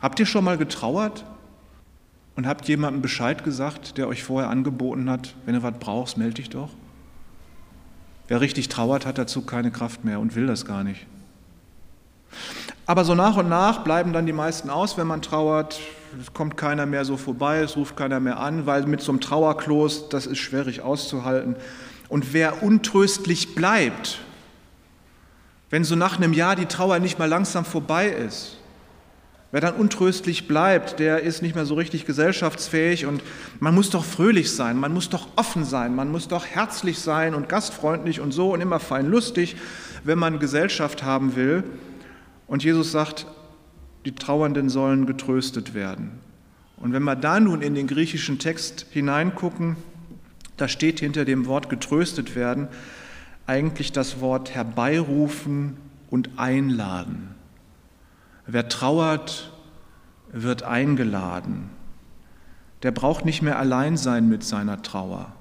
Habt 0.00 0.20
ihr 0.20 0.26
schon 0.26 0.44
mal 0.44 0.56
getrauert 0.56 1.24
und 2.36 2.46
habt 2.46 2.68
jemandem 2.68 3.02
Bescheid 3.02 3.42
gesagt, 3.42 3.98
der 3.98 4.06
euch 4.06 4.22
vorher 4.22 4.48
angeboten 4.48 5.10
hat, 5.10 5.34
wenn 5.44 5.54
du 5.54 5.62
was 5.62 5.74
brauchst, 5.80 6.16
melde 6.16 6.34
dich 6.34 6.50
doch? 6.50 6.70
Wer 8.28 8.40
richtig 8.40 8.68
trauert, 8.68 9.06
hat 9.06 9.18
dazu 9.18 9.42
keine 9.42 9.70
Kraft 9.70 10.04
mehr 10.04 10.20
und 10.20 10.36
will 10.36 10.46
das 10.46 10.64
gar 10.64 10.84
nicht. 10.84 11.06
Aber 12.86 13.04
so 13.04 13.14
nach 13.14 13.36
und 13.36 13.48
nach 13.48 13.84
bleiben 13.84 14.12
dann 14.12 14.26
die 14.26 14.32
meisten 14.32 14.70
aus, 14.70 14.96
wenn 14.96 15.06
man 15.06 15.20
trauert. 15.20 15.80
Es 16.20 16.32
kommt 16.32 16.56
keiner 16.56 16.86
mehr 16.86 17.04
so 17.04 17.16
vorbei, 17.16 17.58
es 17.58 17.76
ruft 17.76 17.96
keiner 17.96 18.20
mehr 18.20 18.38
an, 18.38 18.66
weil 18.66 18.86
mit 18.86 19.00
so 19.00 19.12
einem 19.12 19.20
Trauerklos, 19.20 20.08
das 20.08 20.26
ist 20.26 20.38
schwierig 20.38 20.80
auszuhalten. 20.80 21.56
Und 22.08 22.32
wer 22.32 22.62
untröstlich 22.62 23.54
bleibt, 23.54 24.20
wenn 25.70 25.84
so 25.84 25.96
nach 25.96 26.16
einem 26.16 26.32
Jahr 26.32 26.54
die 26.54 26.66
Trauer 26.66 26.98
nicht 26.98 27.18
mal 27.18 27.28
langsam 27.28 27.64
vorbei 27.64 28.08
ist, 28.08 28.57
Wer 29.50 29.60
dann 29.62 29.74
untröstlich 29.74 30.46
bleibt, 30.46 30.98
der 30.98 31.22
ist 31.22 31.40
nicht 31.40 31.54
mehr 31.54 31.64
so 31.64 31.74
richtig 31.74 32.04
gesellschaftsfähig 32.04 33.06
und 33.06 33.22
man 33.60 33.74
muss 33.74 33.88
doch 33.88 34.04
fröhlich 34.04 34.52
sein, 34.52 34.78
man 34.78 34.92
muss 34.92 35.08
doch 35.08 35.28
offen 35.36 35.64
sein, 35.64 35.94
man 35.94 36.12
muss 36.12 36.28
doch 36.28 36.44
herzlich 36.44 36.98
sein 36.98 37.34
und 37.34 37.48
gastfreundlich 37.48 38.20
und 38.20 38.32
so 38.32 38.52
und 38.52 38.60
immer 38.60 38.78
fein 38.78 39.06
lustig, 39.06 39.56
wenn 40.04 40.18
man 40.18 40.38
Gesellschaft 40.38 41.02
haben 41.02 41.34
will. 41.34 41.64
Und 42.46 42.62
Jesus 42.62 42.92
sagt, 42.92 43.26
die 44.04 44.14
Trauernden 44.14 44.68
sollen 44.68 45.06
getröstet 45.06 45.72
werden. 45.72 46.12
Und 46.76 46.92
wenn 46.92 47.02
wir 47.02 47.16
da 47.16 47.40
nun 47.40 47.62
in 47.62 47.74
den 47.74 47.86
griechischen 47.86 48.38
Text 48.38 48.86
hineingucken, 48.90 49.76
da 50.56 50.68
steht 50.68 51.00
hinter 51.00 51.24
dem 51.24 51.46
Wort 51.46 51.68
getröstet 51.68 52.36
werden 52.36 52.68
eigentlich 53.48 53.92
das 53.92 54.20
Wort 54.20 54.54
herbeirufen 54.54 55.78
und 56.10 56.30
einladen. 56.36 57.34
Wer 58.50 58.70
trauert, 58.70 59.52
wird 60.32 60.62
eingeladen. 60.62 61.68
Der 62.82 62.92
braucht 62.92 63.26
nicht 63.26 63.42
mehr 63.42 63.58
allein 63.58 63.98
sein 63.98 64.26
mit 64.30 64.42
seiner 64.42 64.80
Trauer. 64.80 65.34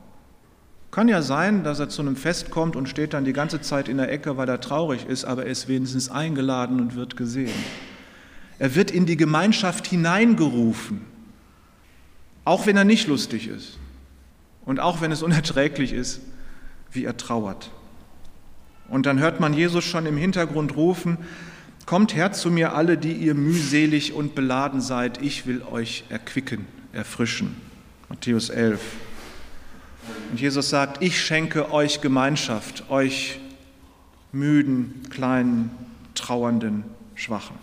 Kann 0.91 1.07
ja 1.07 1.21
sein, 1.21 1.63
dass 1.63 1.79
er 1.79 1.87
zu 1.87 2.01
einem 2.01 2.17
Fest 2.17 2.51
kommt 2.51 2.75
und 2.75 2.89
steht 2.89 3.13
dann 3.13 3.23
die 3.23 3.31
ganze 3.31 3.61
Zeit 3.61 3.87
in 3.87 3.95
der 3.95 4.11
Ecke, 4.11 4.35
weil 4.35 4.49
er 4.49 4.59
traurig 4.59 5.05
ist, 5.05 5.23
aber 5.23 5.45
er 5.45 5.51
ist 5.51 5.69
wenigstens 5.69 6.09
eingeladen 6.11 6.81
und 6.81 6.95
wird 6.95 7.15
gesehen. 7.15 7.53
Er 8.59 8.75
wird 8.75 8.91
in 8.91 9.05
die 9.05 9.15
Gemeinschaft 9.15 9.87
hineingerufen, 9.87 11.01
auch 12.43 12.65
wenn 12.65 12.75
er 12.75 12.83
nicht 12.83 13.07
lustig 13.07 13.47
ist 13.47 13.77
und 14.65 14.81
auch 14.81 14.99
wenn 14.99 15.13
es 15.13 15.23
unerträglich 15.23 15.93
ist, 15.93 16.19
wie 16.91 17.05
er 17.05 17.15
trauert. 17.15 17.71
Und 18.89 19.05
dann 19.05 19.19
hört 19.19 19.39
man 19.39 19.53
Jesus 19.53 19.85
schon 19.85 20.05
im 20.05 20.17
Hintergrund 20.17 20.75
rufen, 20.75 21.17
Kommt 21.87 22.13
her 22.13 22.33
zu 22.33 22.51
mir 22.51 22.73
alle, 22.73 22.97
die 22.97 23.13
ihr 23.13 23.33
mühselig 23.33 24.11
und 24.11 24.35
beladen 24.35 24.81
seid, 24.81 25.21
ich 25.21 25.47
will 25.47 25.61
euch 25.71 26.03
erquicken, 26.09 26.65
erfrischen. 26.91 27.55
Matthäus 28.09 28.49
11. 28.49 28.81
Und 30.29 30.41
Jesus 30.41 30.69
sagt, 30.69 31.01
ich 31.01 31.21
schenke 31.21 31.71
euch 31.71 32.01
Gemeinschaft, 32.01 32.89
euch 32.89 33.39
müden, 34.33 35.01
kleinen, 35.09 35.71
trauernden, 36.13 36.83
schwachen. 37.15 37.55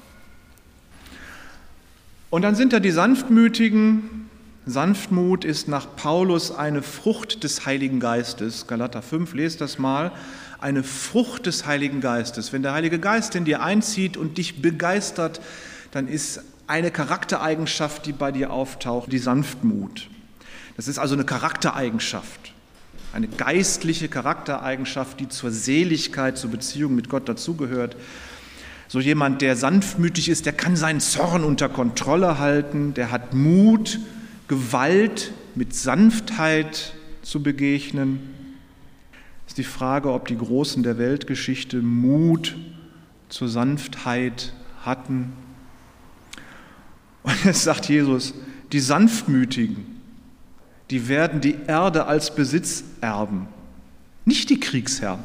Und 2.30 2.40
dann 2.40 2.54
sind 2.54 2.72
da 2.72 2.80
die 2.80 2.92
Sanftmütigen. 2.92 4.23
Sanftmut 4.66 5.44
ist 5.44 5.68
nach 5.68 5.94
Paulus 5.94 6.50
eine 6.50 6.80
Frucht 6.80 7.44
des 7.44 7.66
Heiligen 7.66 8.00
Geistes. 8.00 8.66
Galater 8.66 9.02
5, 9.02 9.34
lest 9.34 9.60
das 9.60 9.78
mal 9.78 10.10
eine 10.58 10.82
Frucht 10.82 11.44
des 11.44 11.66
Heiligen 11.66 12.00
Geistes. 12.00 12.54
Wenn 12.54 12.62
der 12.62 12.72
Heilige 12.72 12.98
Geist 12.98 13.34
in 13.34 13.44
dir 13.44 13.62
einzieht 13.62 14.16
und 14.16 14.38
dich 14.38 14.62
begeistert, 14.62 15.42
dann 15.90 16.08
ist 16.08 16.40
eine 16.66 16.90
Charaktereigenschaft, 16.90 18.06
die 18.06 18.12
bei 18.12 18.32
dir 18.32 18.50
auftaucht, 18.50 19.12
die 19.12 19.18
Sanftmut. 19.18 20.08
Das 20.78 20.88
ist 20.88 20.98
also 20.98 21.14
eine 21.14 21.24
Charaktereigenschaft, 21.24 22.54
eine 23.12 23.28
geistliche 23.28 24.08
Charaktereigenschaft, 24.08 25.20
die 25.20 25.28
zur 25.28 25.50
Seligkeit, 25.50 26.38
zur 26.38 26.50
Beziehung 26.50 26.94
mit 26.94 27.10
Gott 27.10 27.28
dazugehört. 27.28 27.96
So 28.88 28.98
jemand, 28.98 29.42
der 29.42 29.56
sanftmütig 29.56 30.30
ist, 30.30 30.46
der 30.46 30.54
kann 30.54 30.74
seinen 30.74 31.00
Zorn 31.00 31.44
unter 31.44 31.68
Kontrolle 31.68 32.38
halten, 32.38 32.94
der 32.94 33.10
hat 33.10 33.34
Mut, 33.34 33.98
Gewalt 34.48 35.32
mit 35.54 35.74
Sanftheit 35.74 36.94
zu 37.22 37.42
begegnen 37.42 38.20
ist 39.46 39.58
die 39.58 39.64
Frage, 39.64 40.12
ob 40.12 40.28
die 40.28 40.36
Großen 40.36 40.82
der 40.82 40.98
Weltgeschichte 40.98 41.80
Mut 41.80 42.56
zur 43.28 43.48
Sanftheit 43.48 44.52
hatten. 44.82 45.32
Und 47.22 47.44
jetzt 47.44 47.62
sagt 47.62 47.88
Jesus, 47.88 48.34
die 48.72 48.80
Sanftmütigen, 48.80 49.86
die 50.90 51.08
werden 51.08 51.40
die 51.40 51.56
Erde 51.66 52.06
als 52.06 52.34
Besitz 52.34 52.84
erben, 53.00 53.48
nicht 54.24 54.50
die 54.50 54.60
Kriegsherren. 54.60 55.20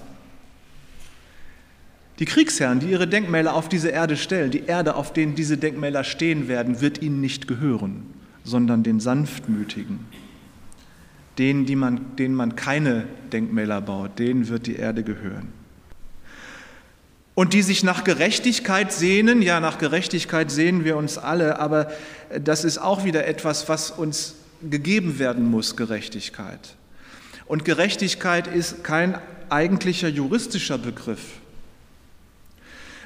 Die 2.19 2.25
Kriegsherren, 2.25 2.79
die 2.79 2.87
ihre 2.87 3.07
Denkmäler 3.07 3.53
auf 3.53 3.69
diese 3.69 3.89
Erde 3.89 4.17
stellen, 4.17 4.51
die 4.51 4.65
Erde, 4.65 4.95
auf 4.95 5.13
denen 5.13 5.35
diese 5.35 5.57
Denkmäler 5.57 6.03
stehen 6.03 6.47
werden, 6.47 6.81
wird 6.81 7.01
ihnen 7.01 7.21
nicht 7.21 7.47
gehören, 7.47 8.03
sondern 8.43 8.83
den 8.83 8.99
Sanftmütigen 8.99 10.05
denen, 11.39 11.65
die 11.65 11.77
man, 11.77 12.15
denen 12.17 12.35
man 12.35 12.55
keine 12.55 13.07
Denkmäler 13.31 13.81
baut, 13.81 14.19
denen 14.19 14.49
wird 14.49 14.67
die 14.67 14.75
Erde 14.75 15.03
gehören. 15.03 15.47
Und 17.33 17.53
die 17.53 17.61
sich 17.61 17.83
nach 17.83 18.03
Gerechtigkeit 18.03 18.91
sehnen, 18.91 19.41
ja, 19.41 19.61
nach 19.61 19.77
Gerechtigkeit 19.77 20.51
sehnen 20.51 20.83
wir 20.83 20.97
uns 20.97 21.17
alle, 21.17 21.57
aber 21.59 21.89
das 22.43 22.65
ist 22.65 22.77
auch 22.77 23.05
wieder 23.05 23.25
etwas, 23.25 23.69
was 23.69 23.91
uns 23.91 24.35
gegeben 24.69 25.17
werden 25.19 25.49
muss, 25.49 25.77
Gerechtigkeit. 25.77 26.75
Und 27.45 27.63
Gerechtigkeit 27.63 28.47
ist 28.47 28.83
kein 28.83 29.17
eigentlicher 29.47 30.09
juristischer 30.09 30.77
Begriff. 30.77 31.21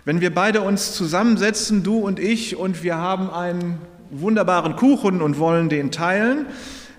Wenn 0.03 0.19
wir 0.19 0.33
beide 0.33 0.61
uns 0.61 0.93
zusammensetzen, 0.93 1.83
du 1.83 1.99
und 1.99 2.19
ich, 2.19 2.55
und 2.55 2.83
wir 2.83 2.97
haben 2.97 3.29
ein 3.29 3.77
wunderbaren 4.19 4.75
Kuchen 4.75 5.21
und 5.21 5.39
wollen 5.39 5.69
den 5.69 5.91
teilen. 5.91 6.45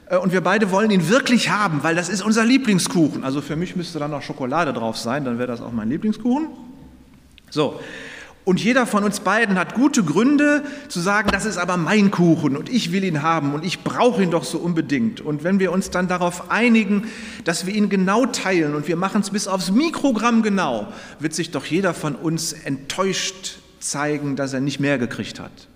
Äh, 0.08 0.16
und 0.16 0.32
wir 0.32 0.40
beide 0.40 0.70
wollen 0.70 0.90
ihn 0.90 1.08
wirklich 1.08 1.50
haben, 1.50 1.82
weil 1.82 1.94
das 1.94 2.08
ist 2.08 2.22
unser 2.22 2.44
Lieblingskuchen. 2.44 3.24
Also 3.24 3.40
für 3.40 3.56
mich 3.56 3.76
müsste 3.76 3.98
da 3.98 4.08
noch 4.08 4.22
Schokolade 4.22 4.72
drauf 4.72 4.96
sein, 4.96 5.24
dann 5.24 5.38
wäre 5.38 5.48
das 5.48 5.60
auch 5.60 5.72
mein 5.72 5.88
Lieblingskuchen. 5.88 6.48
So, 7.50 7.78
und 8.44 8.62
jeder 8.62 8.86
von 8.86 9.04
uns 9.04 9.20
beiden 9.20 9.58
hat 9.58 9.74
gute 9.74 10.02
Gründe 10.02 10.64
zu 10.88 11.00
sagen, 11.00 11.30
das 11.32 11.46
ist 11.46 11.56
aber 11.56 11.78
mein 11.78 12.10
Kuchen 12.10 12.58
und 12.58 12.68
ich 12.68 12.92
will 12.92 13.02
ihn 13.02 13.22
haben 13.22 13.54
und 13.54 13.64
ich 13.64 13.82
brauche 13.82 14.22
ihn 14.22 14.30
doch 14.30 14.44
so 14.44 14.58
unbedingt. 14.58 15.22
Und 15.22 15.44
wenn 15.44 15.60
wir 15.60 15.72
uns 15.72 15.88
dann 15.88 16.08
darauf 16.08 16.50
einigen, 16.50 17.06
dass 17.44 17.64
wir 17.64 17.74
ihn 17.74 17.88
genau 17.88 18.26
teilen 18.26 18.74
und 18.74 18.86
wir 18.86 18.96
machen 18.96 19.22
es 19.22 19.30
bis 19.30 19.48
aufs 19.48 19.70
Mikrogramm 19.70 20.42
genau, 20.42 20.88
wird 21.20 21.32
sich 21.32 21.52
doch 21.52 21.64
jeder 21.64 21.94
von 21.94 22.14
uns 22.14 22.52
enttäuscht 22.52 23.60
zeigen, 23.80 24.36
dass 24.36 24.52
er 24.52 24.60
nicht 24.60 24.78
mehr 24.78 24.98
gekriegt 24.98 25.40
hat. 25.40 25.68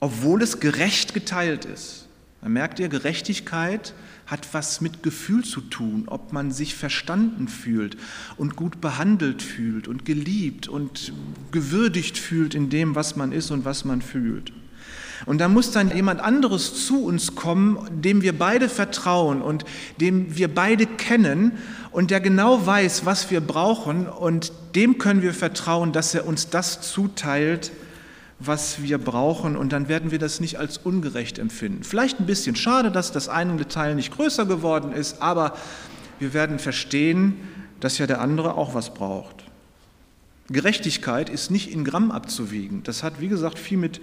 Obwohl 0.00 0.42
es 0.42 0.60
gerecht 0.60 1.14
geteilt 1.14 1.66
ist. 1.66 2.06
Man 2.42 2.54
merkt 2.54 2.78
ihr, 2.78 2.88
Gerechtigkeit 2.88 3.92
hat 4.26 4.48
was 4.52 4.80
mit 4.80 5.02
Gefühl 5.02 5.44
zu 5.44 5.60
tun, 5.60 6.04
ob 6.06 6.32
man 6.32 6.52
sich 6.52 6.74
verstanden 6.74 7.48
fühlt 7.48 7.96
und 8.36 8.56
gut 8.56 8.80
behandelt 8.80 9.42
fühlt 9.42 9.88
und 9.88 10.04
geliebt 10.04 10.68
und 10.68 11.12
gewürdigt 11.52 12.16
fühlt 12.16 12.54
in 12.54 12.70
dem, 12.70 12.94
was 12.94 13.16
man 13.16 13.32
ist 13.32 13.50
und 13.50 13.64
was 13.64 13.84
man 13.84 14.00
fühlt. 14.00 14.52
Und 15.26 15.38
da 15.38 15.48
muss 15.48 15.70
dann 15.70 15.94
jemand 15.94 16.20
anderes 16.20 16.86
zu 16.86 17.04
uns 17.04 17.34
kommen, 17.34 17.78
dem 18.00 18.22
wir 18.22 18.38
beide 18.38 18.68
vertrauen 18.68 19.42
und 19.42 19.64
dem 20.00 20.36
wir 20.36 20.48
beide 20.48 20.86
kennen 20.86 21.52
und 21.90 22.10
der 22.10 22.20
genau 22.20 22.64
weiß, 22.64 23.04
was 23.04 23.30
wir 23.30 23.40
brauchen 23.40 24.06
und 24.06 24.52
dem 24.74 24.96
können 24.96 25.20
wir 25.22 25.34
vertrauen, 25.34 25.92
dass 25.92 26.14
er 26.14 26.26
uns 26.26 26.48
das 26.48 26.80
zuteilt, 26.80 27.70
was 28.40 28.82
wir 28.82 28.98
brauchen 28.98 29.54
und 29.54 29.72
dann 29.72 29.88
werden 29.88 30.10
wir 30.10 30.18
das 30.18 30.40
nicht 30.40 30.58
als 30.58 30.78
ungerecht 30.78 31.38
empfinden. 31.38 31.84
Vielleicht 31.84 32.18
ein 32.20 32.26
bisschen 32.26 32.56
schade, 32.56 32.90
dass 32.90 33.12
das 33.12 33.28
eine 33.28 33.68
Teil 33.68 33.94
nicht 33.94 34.12
größer 34.12 34.46
geworden 34.46 34.92
ist, 34.92 35.20
aber 35.20 35.56
wir 36.18 36.32
werden 36.32 36.58
verstehen, 36.58 37.36
dass 37.80 37.98
ja 37.98 38.06
der 38.06 38.20
andere 38.20 38.54
auch 38.54 38.74
was 38.74 38.94
braucht. 38.94 39.44
Gerechtigkeit 40.48 41.28
ist 41.28 41.50
nicht 41.50 41.70
in 41.70 41.84
Gramm 41.84 42.10
abzuwiegen. 42.10 42.82
Das 42.82 43.02
hat, 43.02 43.20
wie 43.20 43.28
gesagt, 43.28 43.58
viel 43.58 43.78
mit 43.78 44.00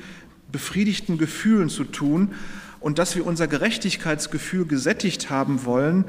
befriedigten 0.51 1.17
Gefühlen 1.17 1.69
zu 1.69 1.83
tun. 1.83 2.33
Und 2.79 2.99
dass 2.99 3.15
wir 3.15 3.25
unser 3.25 3.47
Gerechtigkeitsgefühl 3.47 4.65
gesättigt 4.65 5.29
haben 5.29 5.65
wollen, 5.65 6.05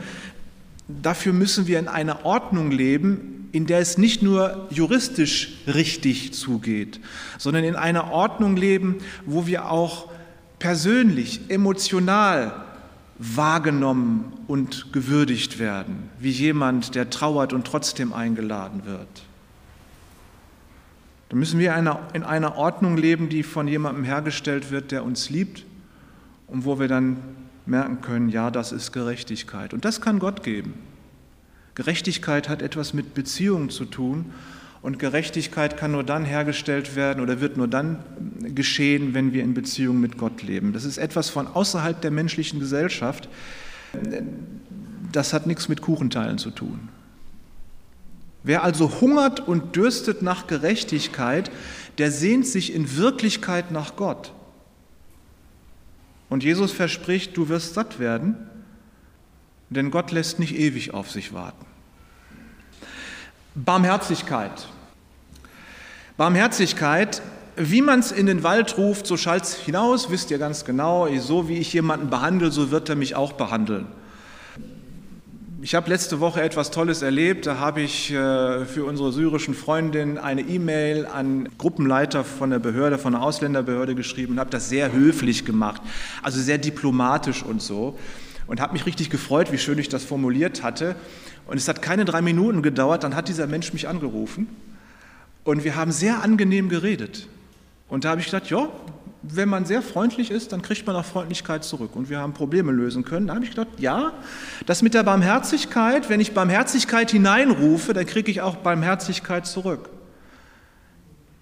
dafür 0.87 1.33
müssen 1.33 1.67
wir 1.67 1.79
in 1.79 1.89
einer 1.89 2.25
Ordnung 2.25 2.71
leben, 2.71 3.38
in 3.53 3.67
der 3.67 3.79
es 3.79 3.99
nicht 3.99 4.23
nur 4.23 4.67
juristisch 4.71 5.59
richtig 5.67 6.35
zugeht, 6.35 7.01
sondern 7.39 7.65
in 7.65 7.77
einer 7.77 8.11
Ordnung 8.11 8.57
leben, 8.57 8.97
wo 9.27 9.47
wir 9.47 9.71
auch 9.71 10.09
persönlich, 10.59 11.41
emotional 11.49 12.65
wahrgenommen 13.19 14.33
und 14.47 14.93
gewürdigt 14.93 15.59
werden, 15.59 16.11
wie 16.19 16.31
jemand, 16.31 16.95
der 16.95 17.11
trauert 17.11 17.53
und 17.53 17.67
trotzdem 17.67 18.13
eingeladen 18.13 18.85
wird. 18.85 19.09
Da 21.29 21.37
müssen 21.37 21.59
wir 21.59 21.75
in 22.13 22.23
einer 22.23 22.57
Ordnung 22.57 22.97
leben, 22.97 23.29
die 23.29 23.43
von 23.43 23.69
jemandem 23.69 24.05
hergestellt 24.05 24.71
wird, 24.71 24.93
der 24.93 25.05
uns 25.05 25.31
liebt 25.31 25.65
und 26.47 26.65
wo 26.65 26.79
wir 26.79 26.89
dann 26.89 27.19
merken 27.67 28.01
können, 28.01 28.29
ja, 28.31 28.51
das 28.51 28.73
ist 28.73 28.93
Gerechtigkeit. 28.93 29.75
Und 29.75 29.85
das 29.85 30.01
kann 30.01 30.19
Gott 30.21 30.43
geben. 30.43 30.75
Gerechtigkeit 31.79 32.49
hat 32.49 32.61
etwas 32.61 32.93
mit 32.93 33.15
Beziehungen 33.15 33.71
zu 33.71 33.85
tun 33.85 34.33
und 34.83 34.99
Gerechtigkeit 34.99 35.77
kann 35.77 35.93
nur 35.93 36.03
dann 36.03 36.25
hergestellt 36.25 36.97
werden 36.97 37.23
oder 37.23 37.41
wird 37.41 37.57
nur 37.57 37.69
dann 37.69 38.01
geschehen, 38.53 39.15
wenn 39.15 39.33
wir 39.33 39.45
in 39.45 39.55
Beziehung 39.55 40.01
mit 40.01 40.19
Gott 40.19 40.43
leben. 40.43 40.73
Das 40.73 40.83
ist 40.83 40.99
etwas 40.99 41.31
von 41.31 41.47
außerhalb 41.47 42.01
der 42.01 42.11
menschlichen 42.11 42.59
Gesellschaft. 42.59 43.29
Das 45.13 45.33
hat 45.33 45.47
nichts 45.47 45.69
mit 45.69 45.81
Kuchenteilen 45.81 46.39
zu 46.39 46.51
tun. 46.51 46.89
Wer 48.43 48.65
also 48.65 49.01
hungert 49.01 49.39
und 49.39 49.77
dürstet 49.77 50.21
nach 50.21 50.49
Gerechtigkeit, 50.49 51.49
der 51.99 52.11
sehnt 52.11 52.49
sich 52.49 52.75
in 52.75 52.97
Wirklichkeit 52.97 53.71
nach 53.71 53.95
Gott. 53.95 54.33
Und 56.29 56.43
Jesus 56.43 56.73
verspricht, 56.73 57.37
du 57.37 57.49
wirst 57.49 57.75
satt 57.75 58.01
werden, 58.01 58.35
denn 59.71 59.93
Gott 59.93 60.11
lässt 60.11 60.41
nicht 60.41 60.59
ewig 60.59 60.93
auf 60.93 61.09
sich 61.09 61.33
warten. 61.33 61.68
Barmherzigkeit. 63.65 64.69
Barmherzigkeit, 66.17 67.23
wie 67.57 67.83
man 67.83 68.01
es 68.01 68.13
in 68.13 68.27
den 68.27 68.45
Wald 68.45 68.79
ruft, 68.79 69.07
so 69.07 69.17
schallt 69.17 69.45
es 69.45 69.55
hinaus, 69.55 70.11
wisst 70.11 70.31
ihr 70.31 70.39
ganz 70.39 70.65
genau, 70.65 71.09
so 71.19 71.49
wie 71.49 71.59
ich 71.59 71.73
jemanden 71.73 72.09
behandle, 72.09 72.53
so 72.53 72.71
wird 72.71 72.89
er 72.89 72.95
mich 72.95 73.17
auch 73.17 73.33
behandeln. 73.33 73.87
Ich 75.61 75.75
habe 75.75 75.91
letzte 75.91 76.21
Woche 76.21 76.41
etwas 76.41 76.71
Tolles 76.71 77.03
erlebt. 77.03 77.47
Da 77.47 77.59
habe 77.59 77.81
ich 77.81 78.13
äh, 78.13 78.65
für 78.65 78.85
unsere 78.85 79.11
syrischen 79.11 79.55
Freundin 79.55 80.17
eine 80.17 80.43
E-Mail 80.43 81.07
an 81.07 81.49
Gruppenleiter 81.59 82.23
von 82.23 82.51
der 82.51 82.61
Behörde, 82.61 82.97
von 82.97 83.15
der 83.15 83.23
Ausländerbehörde 83.23 83.97
geschrieben 83.97 84.35
und 84.35 84.41
habe 84.41 84.51
das 84.51 84.69
sehr 84.69 84.93
höflich 84.93 85.45
gemacht, 85.45 85.83
also 86.23 86.41
sehr 86.41 86.59
diplomatisch 86.59 87.43
und 87.43 87.61
so. 87.61 87.99
Und 88.49 88.61
habe 88.61 88.73
mich 88.73 88.87
richtig 88.87 89.11
gefreut, 89.11 89.53
wie 89.53 89.59
schön 89.59 89.79
ich 89.79 89.89
das 89.89 90.05
formuliert 90.05 90.63
hatte. 90.63 90.97
Und 91.47 91.57
es 91.59 91.69
hat 91.69 91.81
keine 91.81 92.05
drei 92.05 92.23
Minuten 92.23 92.63
gedauert, 92.63 93.05
dann 93.05 93.15
hat 93.15 93.29
dieser 93.29 93.47
Mensch 93.47 93.73
mich 93.73 93.89
angerufen 93.89 94.49
und 95.45 95.65
wir 95.65 95.77
haben 95.77 95.93
sehr 95.93 96.23
angenehm 96.23 96.69
geredet. 96.69 97.27
Und 97.89 98.05
da 98.05 98.11
habe 98.11 98.21
ich 98.21 98.27
gedacht, 98.27 98.51
ja, 98.51 98.69
wenn 99.23 99.49
man 99.49 99.65
sehr 99.65 99.81
freundlich 99.81 100.31
ist, 100.31 100.53
dann 100.53 100.61
kriegt 100.61 100.87
man 100.87 100.95
auch 100.95 101.07
Freundlichkeit 101.07 101.65
zurück. 101.65 101.97
Und 101.97 102.11
wir 102.11 102.19
haben 102.19 102.35
Probleme 102.35 102.71
lösen 102.71 103.03
können. 103.03 103.29
Da 103.29 103.35
habe 103.35 103.45
ich 103.45 103.53
gedacht, 103.53 103.69
ja, 103.79 104.13
das 104.67 104.83
mit 104.83 104.93
der 104.93 105.05
Barmherzigkeit, 105.05 106.11
wenn 106.11 106.21
ich 106.21 106.35
Barmherzigkeit 106.35 107.11
hineinrufe, 107.11 107.95
dann 107.95 108.05
kriege 108.05 108.31
ich 108.31 108.43
auch 108.43 108.57
Barmherzigkeit 108.57 109.47
zurück. 109.47 109.89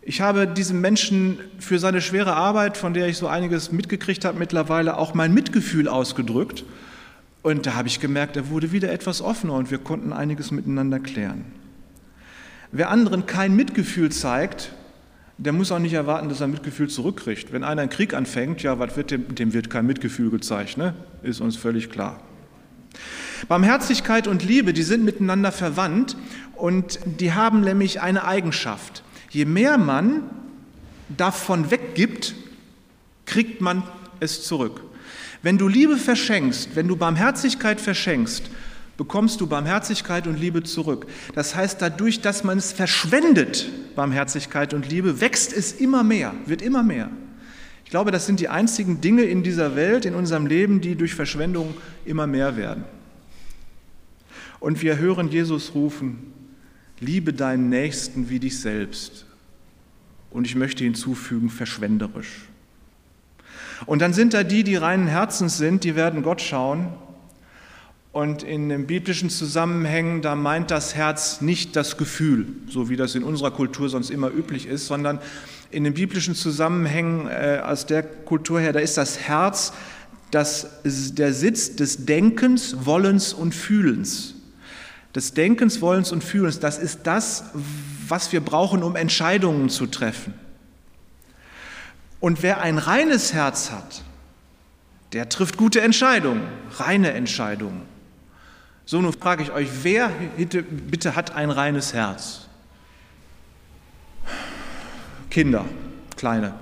Ich 0.03 0.21
habe 0.21 0.47
diesem 0.47 0.81
Menschen 0.81 1.41
für 1.59 1.81
seine 1.81 2.01
schwere 2.01 2.37
Arbeit, 2.37 2.77
von 2.77 2.95
der 2.95 3.09
ich 3.09 3.19
so 3.19 3.27
einiges 3.27 3.73
mitgekriegt 3.73 4.25
habe, 4.25 4.39
mittlerweile 4.39 4.99
auch 4.99 5.15
mein 5.15 5.35
Mitgefühl 5.35 5.89
ausgedrückt 5.89 6.65
und 7.47 7.65
da 7.65 7.75
habe 7.75 7.87
ich 7.87 8.01
gemerkt, 8.01 8.37
er 8.37 8.51
wurde 8.51 8.73
wieder 8.73 8.91
etwas 8.91 9.23
offener 9.23 9.53
und 9.53 9.71
wir 9.71 9.79
konnten 9.79 10.13
einiges 10.13 10.51
miteinander 10.51 10.99
klären. 10.99 11.45
Wer 12.73 12.91
anderen 12.91 13.27
kein 13.27 13.55
Mitgefühl 13.55 14.11
zeigt, 14.11 14.73
der 15.39 15.53
muss 15.53 15.71
auch 15.71 15.79
nicht 15.79 15.93
erwarten, 15.93 16.29
dass 16.29 16.41
er 16.41 16.49
Mitgefühl 16.49 16.89
zurückkriegt. 16.89 17.53
Wenn 17.53 17.63
einer 17.63 17.83
einen 17.83 17.91
Krieg 17.91 18.15
anfängt, 18.15 18.65
ja, 18.65 18.81
was 18.81 18.97
wird 18.97 19.13
dem, 19.13 19.33
dem 19.37 19.53
wird 19.53 19.71
kein 19.71 19.87
Mitgefühl 19.87 20.31
gezeigt, 20.31 20.77
ne? 20.77 20.95
ist 21.23 21.41
uns 21.41 21.55
völlig 21.55 21.89
klar. 21.89 22.21
Barmherzigkeit 23.47 24.27
und 24.27 24.43
Liebe, 24.43 24.73
die 24.73 24.83
sind 24.83 25.05
miteinander 25.05 25.53
verwandt 25.53 26.17
und 26.57 26.99
die 27.05 27.33
haben 27.33 27.61
nämlich 27.61 28.01
eine 28.01 28.25
Eigenschaft. 28.25 29.05
Je 29.31 29.45
mehr 29.45 29.79
man 29.79 30.25
davon 31.17 31.71
weggibt, 31.71 32.35
kriegt 33.25 33.61
man 33.61 33.85
es 34.19 34.43
zurück. 34.43 34.83
Wenn 35.47 35.59
du 35.59 35.69
Liebe 35.69 35.97
verschenkst, 35.97 36.71
wenn 36.75 36.89
du 36.89 36.97
Barmherzigkeit 36.97 37.81
verschenkst, 37.81 38.51
bekommst 38.97 39.41
du 39.41 39.47
Barmherzigkeit 39.47 40.27
und 40.27 40.41
Liebe 40.41 40.65
zurück. 40.65 41.07
Das 41.37 41.55
heißt, 41.55 41.81
dadurch, 41.81 42.21
dass 42.21 42.43
man 42.43 42.59
es 42.59 42.73
verschwendet, 42.73 43.71
Barmherzigkeit 43.95 44.75
und 44.75 44.91
Liebe, 44.91 45.21
wächst 45.21 45.53
es 45.53 45.75
immer 45.75 46.03
mehr, 46.03 46.35
wird 46.47 46.63
immer 46.63 46.83
mehr. 46.83 47.13
Ich 47.85 47.91
glaube, 47.91 48.11
das 48.11 48.27
sind 48.27 48.41
die 48.41 48.49
einzigen 48.49 49.01
Dinge 49.01 49.23
in 49.23 49.45
dieser 49.45 49.77
Welt, 49.77 50.05
in 50.05 50.17
unserem 50.17 50.47
Leben, 50.47 50.81
die 50.81 50.97
durch 50.97 51.15
Verschwendung 51.15 51.77
immer 52.05 52.27
mehr 52.27 52.57
werden. 52.57 52.83
Und 54.59 54.83
wir 54.83 54.99
hören 54.99 55.29
Jesus 55.29 55.77
rufen, 55.77 56.33
liebe 56.99 57.33
deinen 57.33 57.69
Nächsten 57.69 58.31
wie 58.31 58.41
dich 58.41 58.59
selbst. 58.59 59.27
Und 60.29 60.45
ich 60.45 60.57
möchte 60.57 60.83
hinzufügen, 60.83 61.51
verschwenderisch. 61.51 62.49
Und 63.85 64.01
dann 64.01 64.15
sind 64.15 64.33
da 64.33 64.43
die, 64.43 64.65
die 64.65 64.77
reinen 64.77 65.07
Herzens 65.07 65.59
sind, 65.59 65.85
die 65.85 65.95
werden 65.95 66.23
Gott 66.23 66.41
schauen. 66.41 66.89
Und 68.13 68.43
in 68.43 68.71
den 68.71 68.87
biblischen 68.87 69.29
Zusammenhängen, 69.29 70.23
da 70.23 70.35
meint 70.35 70.71
das 70.71 70.95
Herz 70.95 71.43
nicht 71.43 71.77
das 71.77 71.99
Gefühl, 71.99 72.47
so 72.67 72.89
wie 72.89 72.97
das 72.97 73.15
in 73.15 73.23
unserer 73.23 73.51
Kultur 73.51 73.91
sonst 73.91 74.09
immer 74.09 74.31
üblich 74.31 74.67
ist, 74.67 74.87
sondern 74.87 75.19
in 75.71 75.85
den 75.85 75.93
biblischen 75.93 76.35
Zusammenhängen 76.35 77.29
äh, 77.29 77.61
aus 77.63 77.85
der 77.85 78.03
Kultur 78.03 78.59
her, 78.59 78.73
da 78.73 78.81
ist 78.81 78.97
das 78.97 79.19
Herz 79.19 79.75
das, 80.31 80.67
der 80.85 81.35
Sitz 81.35 81.77
des 81.77 82.07
Denkens, 82.07 82.87
Wollens 82.87 83.35
und 83.35 83.55
Fühlens. 83.55 84.35
Des 85.15 85.35
Denkens, 85.35 85.81
Wollens 85.81 86.13
und 86.13 86.25
Fühlens, 86.25 86.59
das 86.59 86.79
ist 86.79 87.01
das, 87.05 87.45
was 88.09 88.33
wir 88.33 88.41
brauchen, 88.41 88.83
um 88.83 88.97
Entscheidungen 88.97 89.69
zu 89.69 89.87
treffen. 89.87 90.35
Und 92.21 92.43
wer 92.43 92.61
ein 92.61 92.79
reines 92.79 93.33
Herz 93.33 93.71
hat, 93.71 94.03
der 95.13 95.29
trifft 95.29 95.57
gute 95.57 95.81
Entscheidungen, 95.81 96.43
reine 96.79 97.13
Entscheidungen. 97.13 97.83
So, 98.85 99.01
nun 99.01 99.13
frage 99.13 99.43
ich 99.43 99.51
euch, 99.51 99.69
wer 99.83 100.11
bitte 100.39 101.17
hat 101.17 101.35
ein 101.35 101.51
reines 101.51 101.93
Herz? 101.93 102.47
Kinder, 105.31 105.65
kleine. 106.17 106.55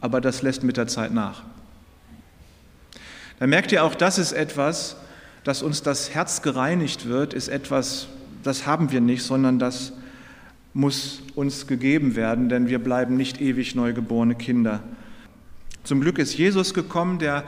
aber 0.00 0.20
das 0.20 0.42
lässt 0.42 0.62
mit 0.62 0.76
der 0.76 0.86
Zeit 0.86 1.12
nach. 1.12 1.42
Da 3.38 3.46
merkt 3.46 3.72
ihr 3.72 3.84
auch, 3.84 3.94
das 3.94 4.18
ist 4.18 4.32
etwas, 4.32 4.96
dass 5.44 5.62
uns 5.62 5.82
das 5.82 6.14
Herz 6.14 6.42
gereinigt 6.42 7.06
wird, 7.06 7.34
ist 7.34 7.48
etwas, 7.48 8.08
das 8.42 8.66
haben 8.66 8.90
wir 8.90 9.00
nicht, 9.00 9.22
sondern 9.22 9.58
das 9.58 9.92
muss 10.74 11.22
uns 11.34 11.66
gegeben 11.66 12.16
werden, 12.16 12.48
denn 12.48 12.68
wir 12.68 12.78
bleiben 12.78 13.16
nicht 13.16 13.40
ewig 13.40 13.74
neugeborene 13.74 14.34
Kinder. 14.34 14.82
Zum 15.84 16.00
Glück 16.00 16.18
ist 16.18 16.36
Jesus 16.36 16.74
gekommen, 16.74 17.18
der 17.18 17.44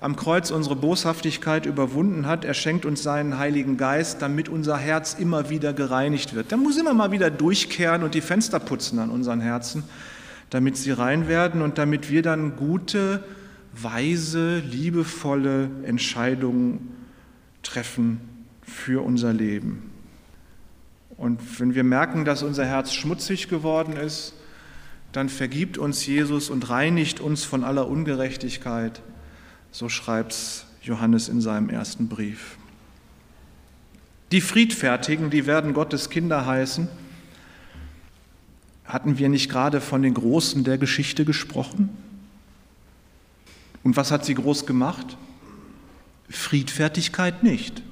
am 0.00 0.16
Kreuz 0.16 0.50
unsere 0.50 0.76
Boshaftigkeit 0.76 1.64
überwunden 1.64 2.26
hat. 2.26 2.44
Er 2.44 2.52
schenkt 2.52 2.84
uns 2.84 3.02
seinen 3.02 3.38
Heiligen 3.38 3.78
Geist, 3.78 4.20
damit 4.20 4.50
unser 4.50 4.76
Herz 4.76 5.14
immer 5.14 5.48
wieder 5.48 5.72
gereinigt 5.72 6.34
wird. 6.34 6.50
Der 6.50 6.58
muss 6.58 6.76
immer 6.76 6.92
mal 6.92 7.10
wieder 7.10 7.30
durchkehren 7.30 8.02
und 8.02 8.14
die 8.14 8.20
Fenster 8.20 8.58
putzen 8.58 8.98
an 8.98 9.08
unseren 9.08 9.40
Herzen, 9.40 9.82
damit 10.50 10.76
sie 10.76 10.90
rein 10.90 11.26
werden 11.26 11.62
und 11.62 11.78
damit 11.78 12.10
wir 12.10 12.20
dann 12.20 12.56
gute, 12.56 13.24
weise, 13.72 14.58
liebevolle 14.58 15.70
Entscheidungen 15.84 16.92
treffen 17.62 18.20
für 18.62 19.02
unser 19.02 19.32
Leben. 19.32 19.93
Und 21.24 21.58
wenn 21.58 21.74
wir 21.74 21.84
merken, 21.84 22.26
dass 22.26 22.42
unser 22.42 22.66
Herz 22.66 22.92
schmutzig 22.92 23.48
geworden 23.48 23.96
ist, 23.96 24.34
dann 25.12 25.30
vergibt 25.30 25.78
uns 25.78 26.04
Jesus 26.04 26.50
und 26.50 26.68
reinigt 26.68 27.18
uns 27.18 27.44
von 27.44 27.64
aller 27.64 27.88
Ungerechtigkeit 27.88 29.00
so 29.72 29.88
schreibt 29.88 30.66
Johannes 30.82 31.30
in 31.30 31.40
seinem 31.40 31.70
ersten 31.70 32.08
Brief. 32.08 32.58
Die 34.32 34.42
Friedfertigen, 34.42 35.30
die 35.30 35.46
werden 35.46 35.72
Gottes 35.72 36.10
Kinder 36.10 36.44
heißen. 36.44 36.88
Hatten 38.84 39.16
wir 39.16 39.30
nicht 39.30 39.50
gerade 39.50 39.80
von 39.80 40.02
den 40.02 40.12
Großen 40.12 40.62
der 40.62 40.76
Geschichte 40.76 41.24
gesprochen? 41.24 41.88
Und 43.82 43.96
was 43.96 44.10
hat 44.10 44.26
sie 44.26 44.34
groß 44.34 44.66
gemacht? 44.66 45.16
Friedfertigkeit 46.28 47.42
nicht. 47.42 47.82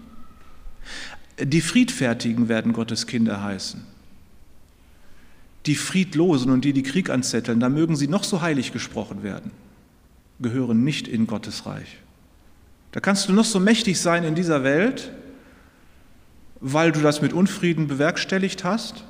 Die 1.42 1.60
Friedfertigen 1.60 2.48
werden 2.48 2.72
Gottes 2.72 3.06
Kinder 3.06 3.42
heißen. 3.42 3.84
Die 5.66 5.74
Friedlosen 5.74 6.50
und 6.50 6.64
die, 6.64 6.72
die 6.72 6.82
Krieg 6.82 7.10
anzetteln, 7.10 7.60
da 7.60 7.68
mögen 7.68 7.96
sie 7.96 8.08
noch 8.08 8.24
so 8.24 8.42
heilig 8.42 8.72
gesprochen 8.72 9.22
werden 9.22 9.50
gehören 10.42 10.84
nicht 10.84 11.08
in 11.08 11.26
Gottes 11.26 11.64
Reich. 11.64 11.98
Da 12.90 13.00
kannst 13.00 13.28
du 13.28 13.32
noch 13.32 13.44
so 13.44 13.60
mächtig 13.60 13.98
sein 14.00 14.24
in 14.24 14.34
dieser 14.34 14.64
Welt, 14.64 15.12
weil 16.60 16.92
du 16.92 17.00
das 17.00 17.22
mit 17.22 17.32
Unfrieden 17.32 17.86
bewerkstelligt 17.86 18.64
hast. 18.64 19.04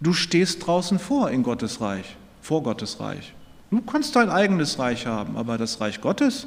Du 0.00 0.12
stehst 0.12 0.66
draußen 0.66 0.98
vor 0.98 1.30
in 1.30 1.42
Gottes 1.42 1.80
Reich, 1.80 2.16
vor 2.40 2.62
Gottes 2.62 3.00
Reich. 3.00 3.34
Du 3.70 3.82
kannst 3.82 4.16
dein 4.16 4.30
eigenes 4.30 4.78
Reich 4.78 5.06
haben, 5.06 5.36
aber 5.36 5.58
das 5.58 5.80
Reich 5.80 6.00
Gottes, 6.00 6.46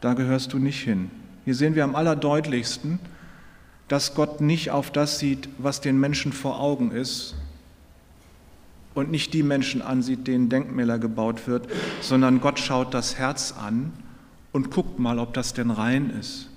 da 0.00 0.14
gehörst 0.14 0.52
du 0.52 0.58
nicht 0.58 0.80
hin. 0.80 1.10
Hier 1.44 1.54
sehen 1.54 1.74
wir 1.74 1.84
am 1.84 1.94
allerdeutlichsten, 1.94 2.98
dass 3.90 4.14
Gott 4.14 4.40
nicht 4.40 4.70
auf 4.70 4.92
das 4.92 5.18
sieht, 5.18 5.48
was 5.58 5.80
den 5.80 5.98
Menschen 5.98 6.32
vor 6.32 6.60
Augen 6.60 6.92
ist, 6.92 7.34
und 8.94 9.10
nicht 9.10 9.34
die 9.34 9.42
Menschen 9.42 9.82
ansieht, 9.82 10.26
denen 10.26 10.48
Denkmäler 10.48 10.98
gebaut 10.98 11.46
wird, 11.46 11.68
sondern 12.00 12.40
Gott 12.40 12.58
schaut 12.58 12.94
das 12.94 13.18
Herz 13.18 13.52
an 13.52 13.92
und 14.52 14.70
guckt 14.70 14.98
mal, 14.98 15.18
ob 15.18 15.34
das 15.34 15.54
denn 15.54 15.70
rein 15.70 16.10
ist 16.10 16.48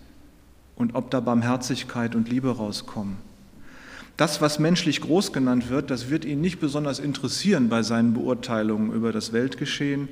und 0.76 0.96
ob 0.96 1.10
da 1.12 1.20
Barmherzigkeit 1.20 2.16
und 2.16 2.30
Liebe 2.30 2.56
rauskommen. 2.56 3.18
Das, 4.18 4.42
was 4.42 4.60
menschlich 4.60 5.02
groß 5.02 5.34
genannt 5.34 5.70
wird, 5.70 5.90
das 5.90 6.10
wird 6.10 6.26
ihn 6.26 6.40
nicht 6.40 6.60
besonders 6.60 7.00
interessieren 7.00 7.70
bei 7.70 7.82
seinen 7.82 8.14
Beurteilungen 8.14 8.94
über 8.94 9.12
das 9.12 9.34
Weltgeschehen. 9.34 10.10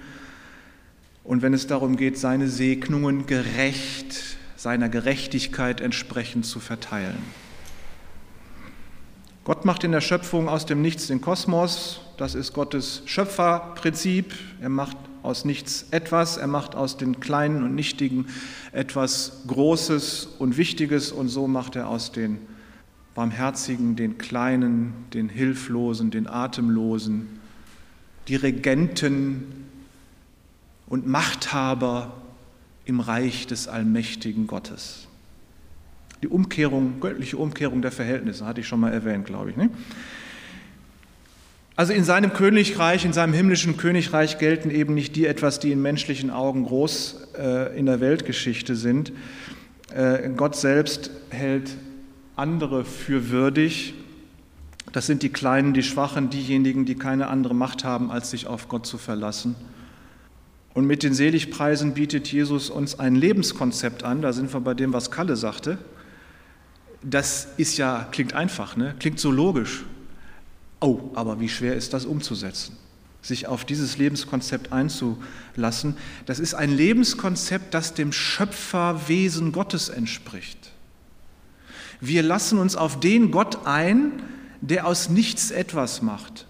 Und 1.24 1.44
wenn 1.44 1.54
es 1.54 1.68
darum 1.68 1.98
geht, 1.98 2.18
seine 2.18 2.48
Segnungen 2.48 3.28
gerecht, 3.28 4.38
seiner 4.62 4.89
Gerechtigkeit 4.89 5.82
entsprechend 5.82 6.45
zu 6.45 6.60
verteilen. 6.60 7.17
Gott 9.43 9.65
macht 9.65 9.84
in 9.84 9.91
der 9.91 10.02
Schöpfung 10.02 10.47
aus 10.47 10.67
dem 10.67 10.84
Nichts 10.84 11.08
den 11.08 11.19
Kosmos, 11.19 12.02
das 12.17 12.36
ist 12.36 12.54
Gottes 12.54 13.02
Schöpferprinzip. 13.06 14.36
Er 14.62 14.69
macht 14.69 14.97
aus 15.24 15.45
nichts 15.45 15.88
etwas, 15.89 16.38
er 16.38 16.45
macht 16.45 16.76
aus 16.76 16.95
den 16.95 17.19
Kleinen 17.19 17.63
und 17.63 17.74
Nichtigen 17.74 18.28
etwas 18.71 19.41
Großes 19.47 20.28
und 20.38 20.58
Wichtiges 20.58 21.12
und 21.12 21.30
so 21.30 21.47
macht 21.47 21.76
er 21.76 21.88
aus 21.88 22.12
den 22.12 22.38
Barmherzigen, 23.15 23.95
den 23.95 24.19
Kleinen, 24.19 24.93
den 25.12 25.28
Hilflosen, 25.28 26.12
den 26.12 26.28
Atemlosen, 26.28 27.39
die 28.28 28.36
Regenten 28.36 29.65
und 30.86 31.08
Machthaber 31.08 32.21
im 32.91 32.99
Reich 32.99 33.47
des 33.47 33.69
allmächtigen 33.69 34.47
Gottes. 34.47 35.08
Die 36.21 36.27
Umkehrung, 36.27 36.99
göttliche 36.99 37.38
Umkehrung 37.38 37.82
der 37.82 37.93
Verhältnisse, 37.93 38.45
hatte 38.45 38.60
ich 38.60 38.67
schon 38.67 38.82
mal 38.82 38.91
erwähnt, 38.91 39.25
glaube 39.25 39.49
ich. 39.49 39.56
Ne? 39.56 39.69
Also 41.77 41.93
in 41.93 42.04
seinem 42.04 42.34
Königreich, 42.34 43.06
in 43.06 43.13
seinem 43.13 43.34
himmlischen 43.34 43.77
Königreich 43.77 44.39
gelten 44.39 44.69
eben 44.69 44.93
nicht 44.93 45.15
die 45.15 45.25
etwas, 45.25 45.60
die 45.60 45.71
in 45.71 45.82
menschlichen 45.82 46.32
Augen 46.32 46.65
groß 46.65 47.30
äh, 47.39 47.80
in 47.80 47.86
der 47.86 48.01
Weltgeschichte 48.01 48.75
sind. 48.75 49.13
Äh, 49.95 50.30
Gott 50.36 50.58
selbst 50.58 51.12
hält 51.30 51.77
andere 52.36 52.84
für 52.84 53.30
würdig. 53.30 53.93
Das 54.91 55.06
sind 55.06 55.23
die 55.23 55.30
Kleinen, 55.30 55.73
die 55.73 55.84
Schwachen, 55.84 56.30
diejenigen, 56.30 56.84
die 56.84 56.95
keine 56.95 57.27
andere 57.27 57.56
Macht 57.56 57.86
haben, 57.86 58.12
als 58.12 58.32
sich 58.32 58.47
auf 58.47 58.67
Gott 58.67 58.86
zu 58.86 58.97
verlassen. 58.97 59.56
Und 60.74 60.86
mit 60.86 61.04
den 61.04 61.14
Seligpreisen 61.14 61.94
bietet 61.94 62.32
Jesus 62.32 62.70
uns 62.70 63.00
ein 63.00 63.16
Lebenskonzept 63.16 64.04
an. 64.04 64.22
Da 64.22 64.32
sind 64.32 64.54
wir 64.54 64.62
bei 64.62 64.74
dem, 64.74 64.94
was 64.94 65.12
Kalle 65.12 65.36
sagte. 65.36 65.78
Das 67.04 67.48
ist 67.58 67.78
ja, 67.78 68.08
klingt 68.12 68.34
einfach, 68.34 68.78
ne? 68.78 68.96
klingt 69.00 69.20
so 69.20 69.32
logisch. 69.32 69.84
Oh, 70.80 71.12
aber 71.14 71.40
wie 71.40 71.50
schwer 71.50 71.76
ist 71.76 71.94
das 71.94 72.06
umzusetzen? 72.06 72.78
Sich 73.22 73.48
auf 73.48 73.66
dieses 73.66 73.98
Lebenskonzept 73.98 74.72
einzulassen, 74.72 75.96
das 76.26 76.40
ist 76.40 76.56
ein 76.56 76.72
Lebenskonzept, 76.72 77.74
das 77.74 77.94
dem 77.94 78.12
Schöpferwesen 78.12 79.52
Gottes 79.52 79.90
entspricht. 79.90 80.72
Wir 82.00 82.24
lassen 82.24 82.58
uns 82.58 82.76
auf 82.76 83.00
den 83.00 83.30
Gott 83.30 83.66
ein, 83.66 84.24
der 84.60 84.88
aus 84.88 85.10
nichts 85.10 85.52
etwas 85.52 86.02
macht, 86.02 86.48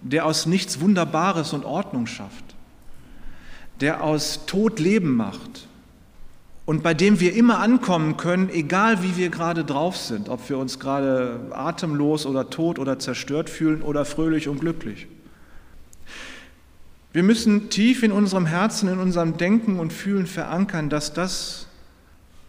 der 0.00 0.24
aus 0.24 0.46
nichts 0.46 0.80
Wunderbares 0.80 1.52
und 1.52 1.66
Ordnung 1.66 2.06
schafft, 2.06 2.45
der 3.80 4.02
aus 4.02 4.46
Tod 4.46 4.80
Leben 4.80 5.16
macht, 5.16 5.66
und 6.66 6.82
bei 6.82 6.94
dem 6.94 7.20
wir 7.20 7.32
immer 7.34 7.60
ankommen 7.60 8.16
können, 8.16 8.50
egal 8.50 9.02
wie 9.04 9.16
wir 9.16 9.30
gerade 9.30 9.64
drauf 9.64 9.96
sind, 9.96 10.28
ob 10.28 10.48
wir 10.50 10.58
uns 10.58 10.80
gerade 10.80 11.40
atemlos 11.52 12.26
oder 12.26 12.50
tot 12.50 12.80
oder 12.80 12.98
zerstört 12.98 13.48
fühlen 13.48 13.82
oder 13.82 14.04
fröhlich 14.04 14.48
und 14.48 14.60
glücklich. 14.60 15.06
Wir 17.12 17.22
müssen 17.22 17.70
tief 17.70 18.02
in 18.02 18.10
unserem 18.10 18.46
Herzen, 18.46 18.88
in 18.88 18.98
unserem 18.98 19.36
Denken 19.36 19.78
und 19.78 19.92
Fühlen 19.92 20.26
verankern, 20.26 20.90
dass 20.90 21.14
das 21.14 21.68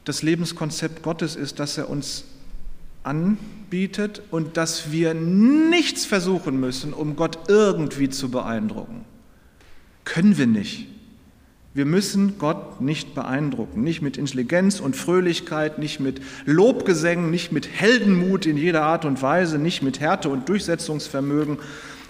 das 0.03 0.23
Lebenskonzept 0.23 1.03
Gottes 1.03 1.35
ist, 1.35 1.59
das 1.59 1.77
er 1.77 1.89
uns 1.89 2.23
anbietet 3.03 4.23
und 4.31 4.57
dass 4.57 4.91
wir 4.91 5.13
nichts 5.13 6.05
versuchen 6.05 6.59
müssen, 6.59 6.91
um 6.91 7.15
Gott 7.15 7.37
irgendwie 7.49 8.09
zu 8.09 8.31
beeindrucken. 8.31 9.05
Können 10.05 10.37
wir 10.37 10.47
nicht. 10.47 10.87
Wir 11.77 11.85
müssen 11.85 12.39
Gott 12.39 12.81
nicht 12.81 13.13
beeindrucken, 13.13 13.83
nicht 13.83 14.01
mit 14.01 14.17
Intelligenz 14.17 14.79
und 14.79 14.95
Fröhlichkeit, 14.95 15.77
nicht 15.77 15.99
mit 15.99 16.19
Lobgesängen, 16.45 17.29
nicht 17.29 17.51
mit 17.51 17.67
Heldenmut 17.67 18.47
in 18.47 18.57
jeder 18.57 18.81
Art 18.81 19.05
und 19.05 19.21
Weise, 19.21 19.59
nicht 19.59 19.83
mit 19.83 19.99
Härte 19.99 20.29
und 20.29 20.49
Durchsetzungsvermögen, 20.49 21.59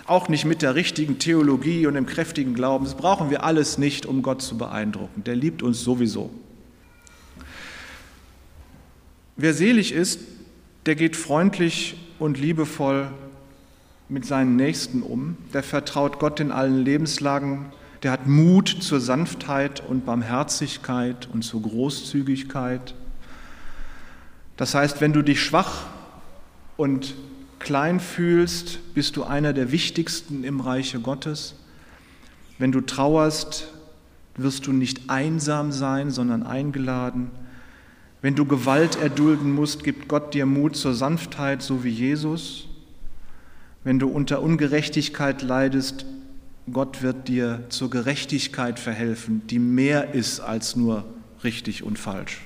auch 0.06 0.30
nicht 0.30 0.46
mit 0.46 0.62
der 0.62 0.76
richtigen 0.76 1.20
Theologie 1.20 1.86
und 1.86 1.96
dem 1.96 2.06
kräftigen 2.06 2.54
Glauben. 2.54 2.86
Das 2.86 2.96
brauchen 2.96 3.30
wir 3.30 3.44
alles 3.44 3.78
nicht, 3.78 4.06
um 4.06 4.22
Gott 4.22 4.42
zu 4.42 4.58
beeindrucken. 4.58 5.26
Der 5.26 5.36
liebt 5.36 5.62
uns 5.62 5.84
sowieso. 5.84 6.30
Wer 9.36 9.54
selig 9.54 9.92
ist, 9.92 10.22
der 10.86 10.96
geht 10.96 11.18
freundlich 11.18 11.98
und 12.20 12.40
liebevoll 12.40 13.12
mit 14.08 14.26
seinen 14.26 14.56
Nächsten 14.56 15.02
um, 15.02 15.36
der 15.54 15.62
vertraut 15.62 16.20
Gott 16.20 16.40
in 16.40 16.54
allen 16.54 16.86
Lebenslagen 16.86 17.66
der 18.04 18.12
hat 18.12 18.28
Mut 18.28 18.68
zur 18.68 19.00
Sanftheit 19.00 19.82
und 19.88 20.06
Barmherzigkeit 20.06 21.28
und 21.32 21.44
zur 21.44 21.62
Großzügigkeit. 21.62 22.94
Das 24.56 24.76
heißt, 24.76 25.02
wenn 25.02 25.14
du 25.14 25.22
dich 25.22 25.42
schwach 25.42 25.86
und 26.78 27.16
klein 27.60 28.00
fühlst, 28.00 28.94
bist 28.94 29.18
du 29.18 29.24
einer 29.24 29.54
der 29.54 29.72
wichtigsten 29.72 30.44
im 30.44 30.60
Reiche 30.60 31.00
Gottes. 31.00 31.56
Wenn 32.60 32.72
du 32.72 32.82
trauerst, 32.82 33.68
wirst 34.36 34.68
du 34.68 34.74
nicht 34.74 35.10
einsam 35.10 35.72
sein, 35.72 36.12
sondern 36.12 36.44
eingeladen. 36.44 37.32
Wenn 38.22 38.36
du 38.36 38.46
Gewalt 38.46 39.00
erdulden 39.00 39.54
musst, 39.54 39.84
gibt 39.84 40.08
Gott 40.08 40.34
dir 40.34 40.46
Mut 40.46 40.76
zur 40.76 40.94
Sanftheit, 40.94 41.62
so 41.62 41.84
wie 41.84 41.90
Jesus. 41.90 42.68
Wenn 43.84 44.00
du 44.00 44.08
unter 44.08 44.42
Ungerechtigkeit 44.42 45.42
leidest, 45.42 46.06
Gott 46.72 47.02
wird 47.02 47.28
dir 47.28 47.64
zur 47.70 47.90
Gerechtigkeit 47.90 48.80
verhelfen, 48.80 49.48
die 49.48 49.60
mehr 49.60 50.14
ist 50.14 50.40
als 50.40 50.76
nur 50.76 51.06
richtig 51.44 51.84
und 51.84 51.98
falsch. 51.98 52.42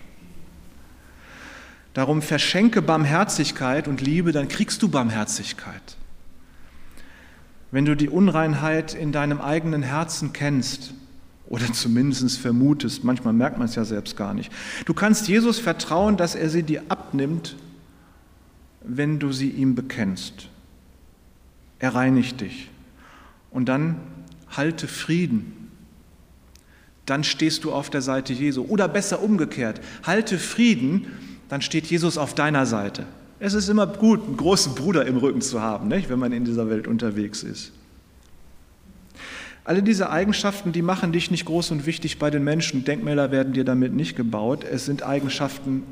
Darum 1.94 2.22
verschenke 2.22 2.82
Barmherzigkeit 2.82 3.88
und 3.88 4.02
Liebe, 4.02 4.32
dann 4.32 4.48
kriegst 4.48 4.82
du 4.82 4.90
Barmherzigkeit. 4.90 5.98
Wenn 7.72 7.86
du 7.86 7.96
die 7.96 8.10
Unreinheit 8.10 8.94
in 8.94 9.12
deinem 9.12 9.42
eigenen 9.42 9.82
Herzen 9.82 10.34
kennst 10.34 10.94
oder 11.48 11.72
zumindest 11.74 12.40
vermutest, 12.40 13.04
manchmal 13.04 13.34
merkt 13.34 13.58
man 13.58 13.68
es 13.68 13.76
ja 13.76 13.86
selbst 13.86 14.16
gar 14.16 14.34
nicht, 14.34 14.52
du 14.86 14.94
kannst 14.94 15.28
Jesus 15.28 15.60
vertrauen, 15.60 16.16
dass 16.16 16.36
er 16.36 16.50
sie 16.50 16.64
dir 16.64 16.84
abnimmt, 16.90 17.56
wenn 18.84 19.20
du 19.20 19.32
sie 19.32 19.50
ihm 19.50 19.76
bekennst. 19.76 20.50
Er 21.80 21.96
reinigt 21.96 22.42
dich. 22.42 22.71
Und 23.52 23.68
dann 23.70 23.98
halte 24.50 24.88
Frieden. 24.88 25.70
Dann 27.06 27.24
stehst 27.24 27.64
du 27.64 27.72
auf 27.72 27.90
der 27.90 28.02
Seite 28.02 28.34
Jesu. 28.34 28.64
Oder 28.64 28.88
besser 28.88 29.22
umgekehrt, 29.22 29.82
halte 30.04 30.40
Frieden 30.40 31.08
dann 31.52 31.62
steht 31.62 31.88
Jesus 31.88 32.18
auf 32.18 32.34
deiner 32.34 32.66
Seite. 32.66 33.06
Es 33.38 33.54
ist 33.54 33.68
immer 33.68 33.86
gut, 33.86 34.26
einen 34.26 34.38
großen 34.38 34.74
Bruder 34.74 35.06
im 35.06 35.18
Rücken 35.18 35.42
zu 35.42 35.62
haben, 35.62 35.90
nicht, 35.90 36.10
wenn 36.10 36.18
man 36.18 36.32
in 36.32 36.46
dieser 36.46 36.70
Welt 36.70 36.88
unterwegs 36.88 37.44
ist. 37.44 37.74
Alle 39.66 39.84
diese 39.84 40.10
Eigenschaften, 40.10 40.72
die 40.72 40.82
machen 40.82 41.12
dich 41.12 41.30
nicht 41.30 41.44
groß 41.44 41.72
und 41.72 41.86
wichtig 41.86 42.20
bei 42.20 42.30
den 42.30 42.46
Menschen. 42.46 42.86
Denkmäler 42.86 43.32
werden 43.32 43.52
dir 43.52 43.66
damit 43.66 43.92
nicht 43.92 44.16
gebaut. 44.16 44.64
Es 44.64 44.86
sind 44.86 45.04
Eigenschaften, 45.04 45.84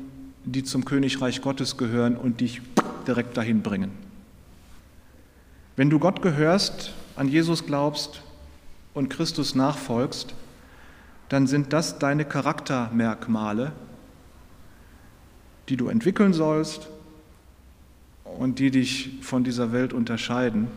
die 0.46 0.64
zum 0.64 0.86
Königreich 0.86 1.42
Gottes 1.42 1.76
gehören 1.76 2.16
und 2.16 2.40
dich 2.40 2.62
direkt 3.06 3.36
dahin 3.36 3.60
bringen. 3.60 3.90
Wenn 5.76 5.90
du 5.90 5.98
Gott 5.98 6.22
gehörst, 6.22 6.94
an 7.16 7.28
Jesus 7.28 7.66
glaubst 7.66 8.22
und 8.94 9.08
Christus 9.08 9.54
nachfolgst, 9.54 10.34
dann 11.28 11.46
sind 11.46 11.72
das 11.72 11.98
deine 11.98 12.24
Charaktermerkmale, 12.24 13.72
die 15.68 15.76
du 15.76 15.88
entwickeln 15.88 16.32
sollst 16.32 16.88
und 18.24 18.58
die 18.58 18.70
dich 18.70 19.18
von 19.22 19.44
dieser 19.44 19.72
Welt 19.72 19.92
unterscheiden. 19.92 20.68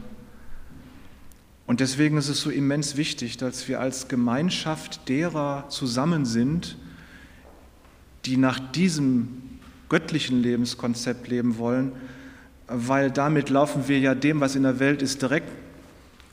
Und 1.65 1.80
deswegen 1.80 2.17
ist 2.17 2.30
es 2.30 2.41
so 2.41 2.50
immens 2.50 2.98
wichtig, 2.98 3.38
dass 3.38 3.67
wir 3.67 3.80
als 3.80 4.08
Gemeinschaft 4.08 5.08
derer 5.10 5.69
zusammen 5.69 6.26
sind, 6.26 6.78
die 8.26 8.38
nach 8.38 8.60
diesem 8.60 9.41
göttlichen 9.89 10.41
Lebenskonzept 10.41 11.28
leben 11.28 11.58
wollen, 11.58 11.93
weil 12.67 13.12
damit 13.12 13.50
laufen 13.50 13.88
wir 13.88 14.00
ja 14.00 14.13
dem, 14.13 14.39
was 14.39 14.56
in 14.56 14.63
der 14.63 14.80
Welt 14.80 15.02
ist, 15.02 15.22
direkt 15.22 15.50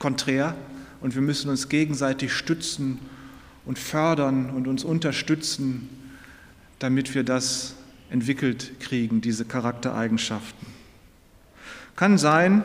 konträr 0.00 0.56
und 1.00 1.14
wir 1.14 1.22
müssen 1.22 1.48
uns 1.48 1.68
gegenseitig 1.68 2.32
stützen 2.32 2.98
und 3.64 3.78
fördern 3.78 4.50
und 4.50 4.66
uns 4.66 4.82
unterstützen, 4.82 5.88
damit 6.80 7.14
wir 7.14 7.22
das 7.22 7.74
entwickelt 8.10 8.80
kriegen, 8.80 9.20
diese 9.20 9.44
Charaktereigenschaften. 9.44 10.66
Kann 11.94 12.18
sein, 12.18 12.64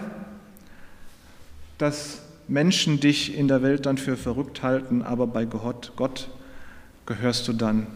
dass 1.77 2.23
Menschen 2.47 2.99
dich 2.99 3.37
in 3.37 3.47
der 3.47 3.61
Welt 3.61 3.85
dann 3.85 3.97
für 3.97 4.17
verrückt 4.17 4.63
halten, 4.63 5.01
aber 5.01 5.27
bei 5.27 5.45
Gott, 5.45 5.91
Gott 5.95 6.29
gehörst 7.05 7.47
du 7.47 7.53
dann 7.53 7.87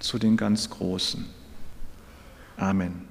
zu 0.00 0.18
den 0.18 0.36
ganz 0.36 0.68
Großen. 0.70 1.24
Amen. 2.56 3.06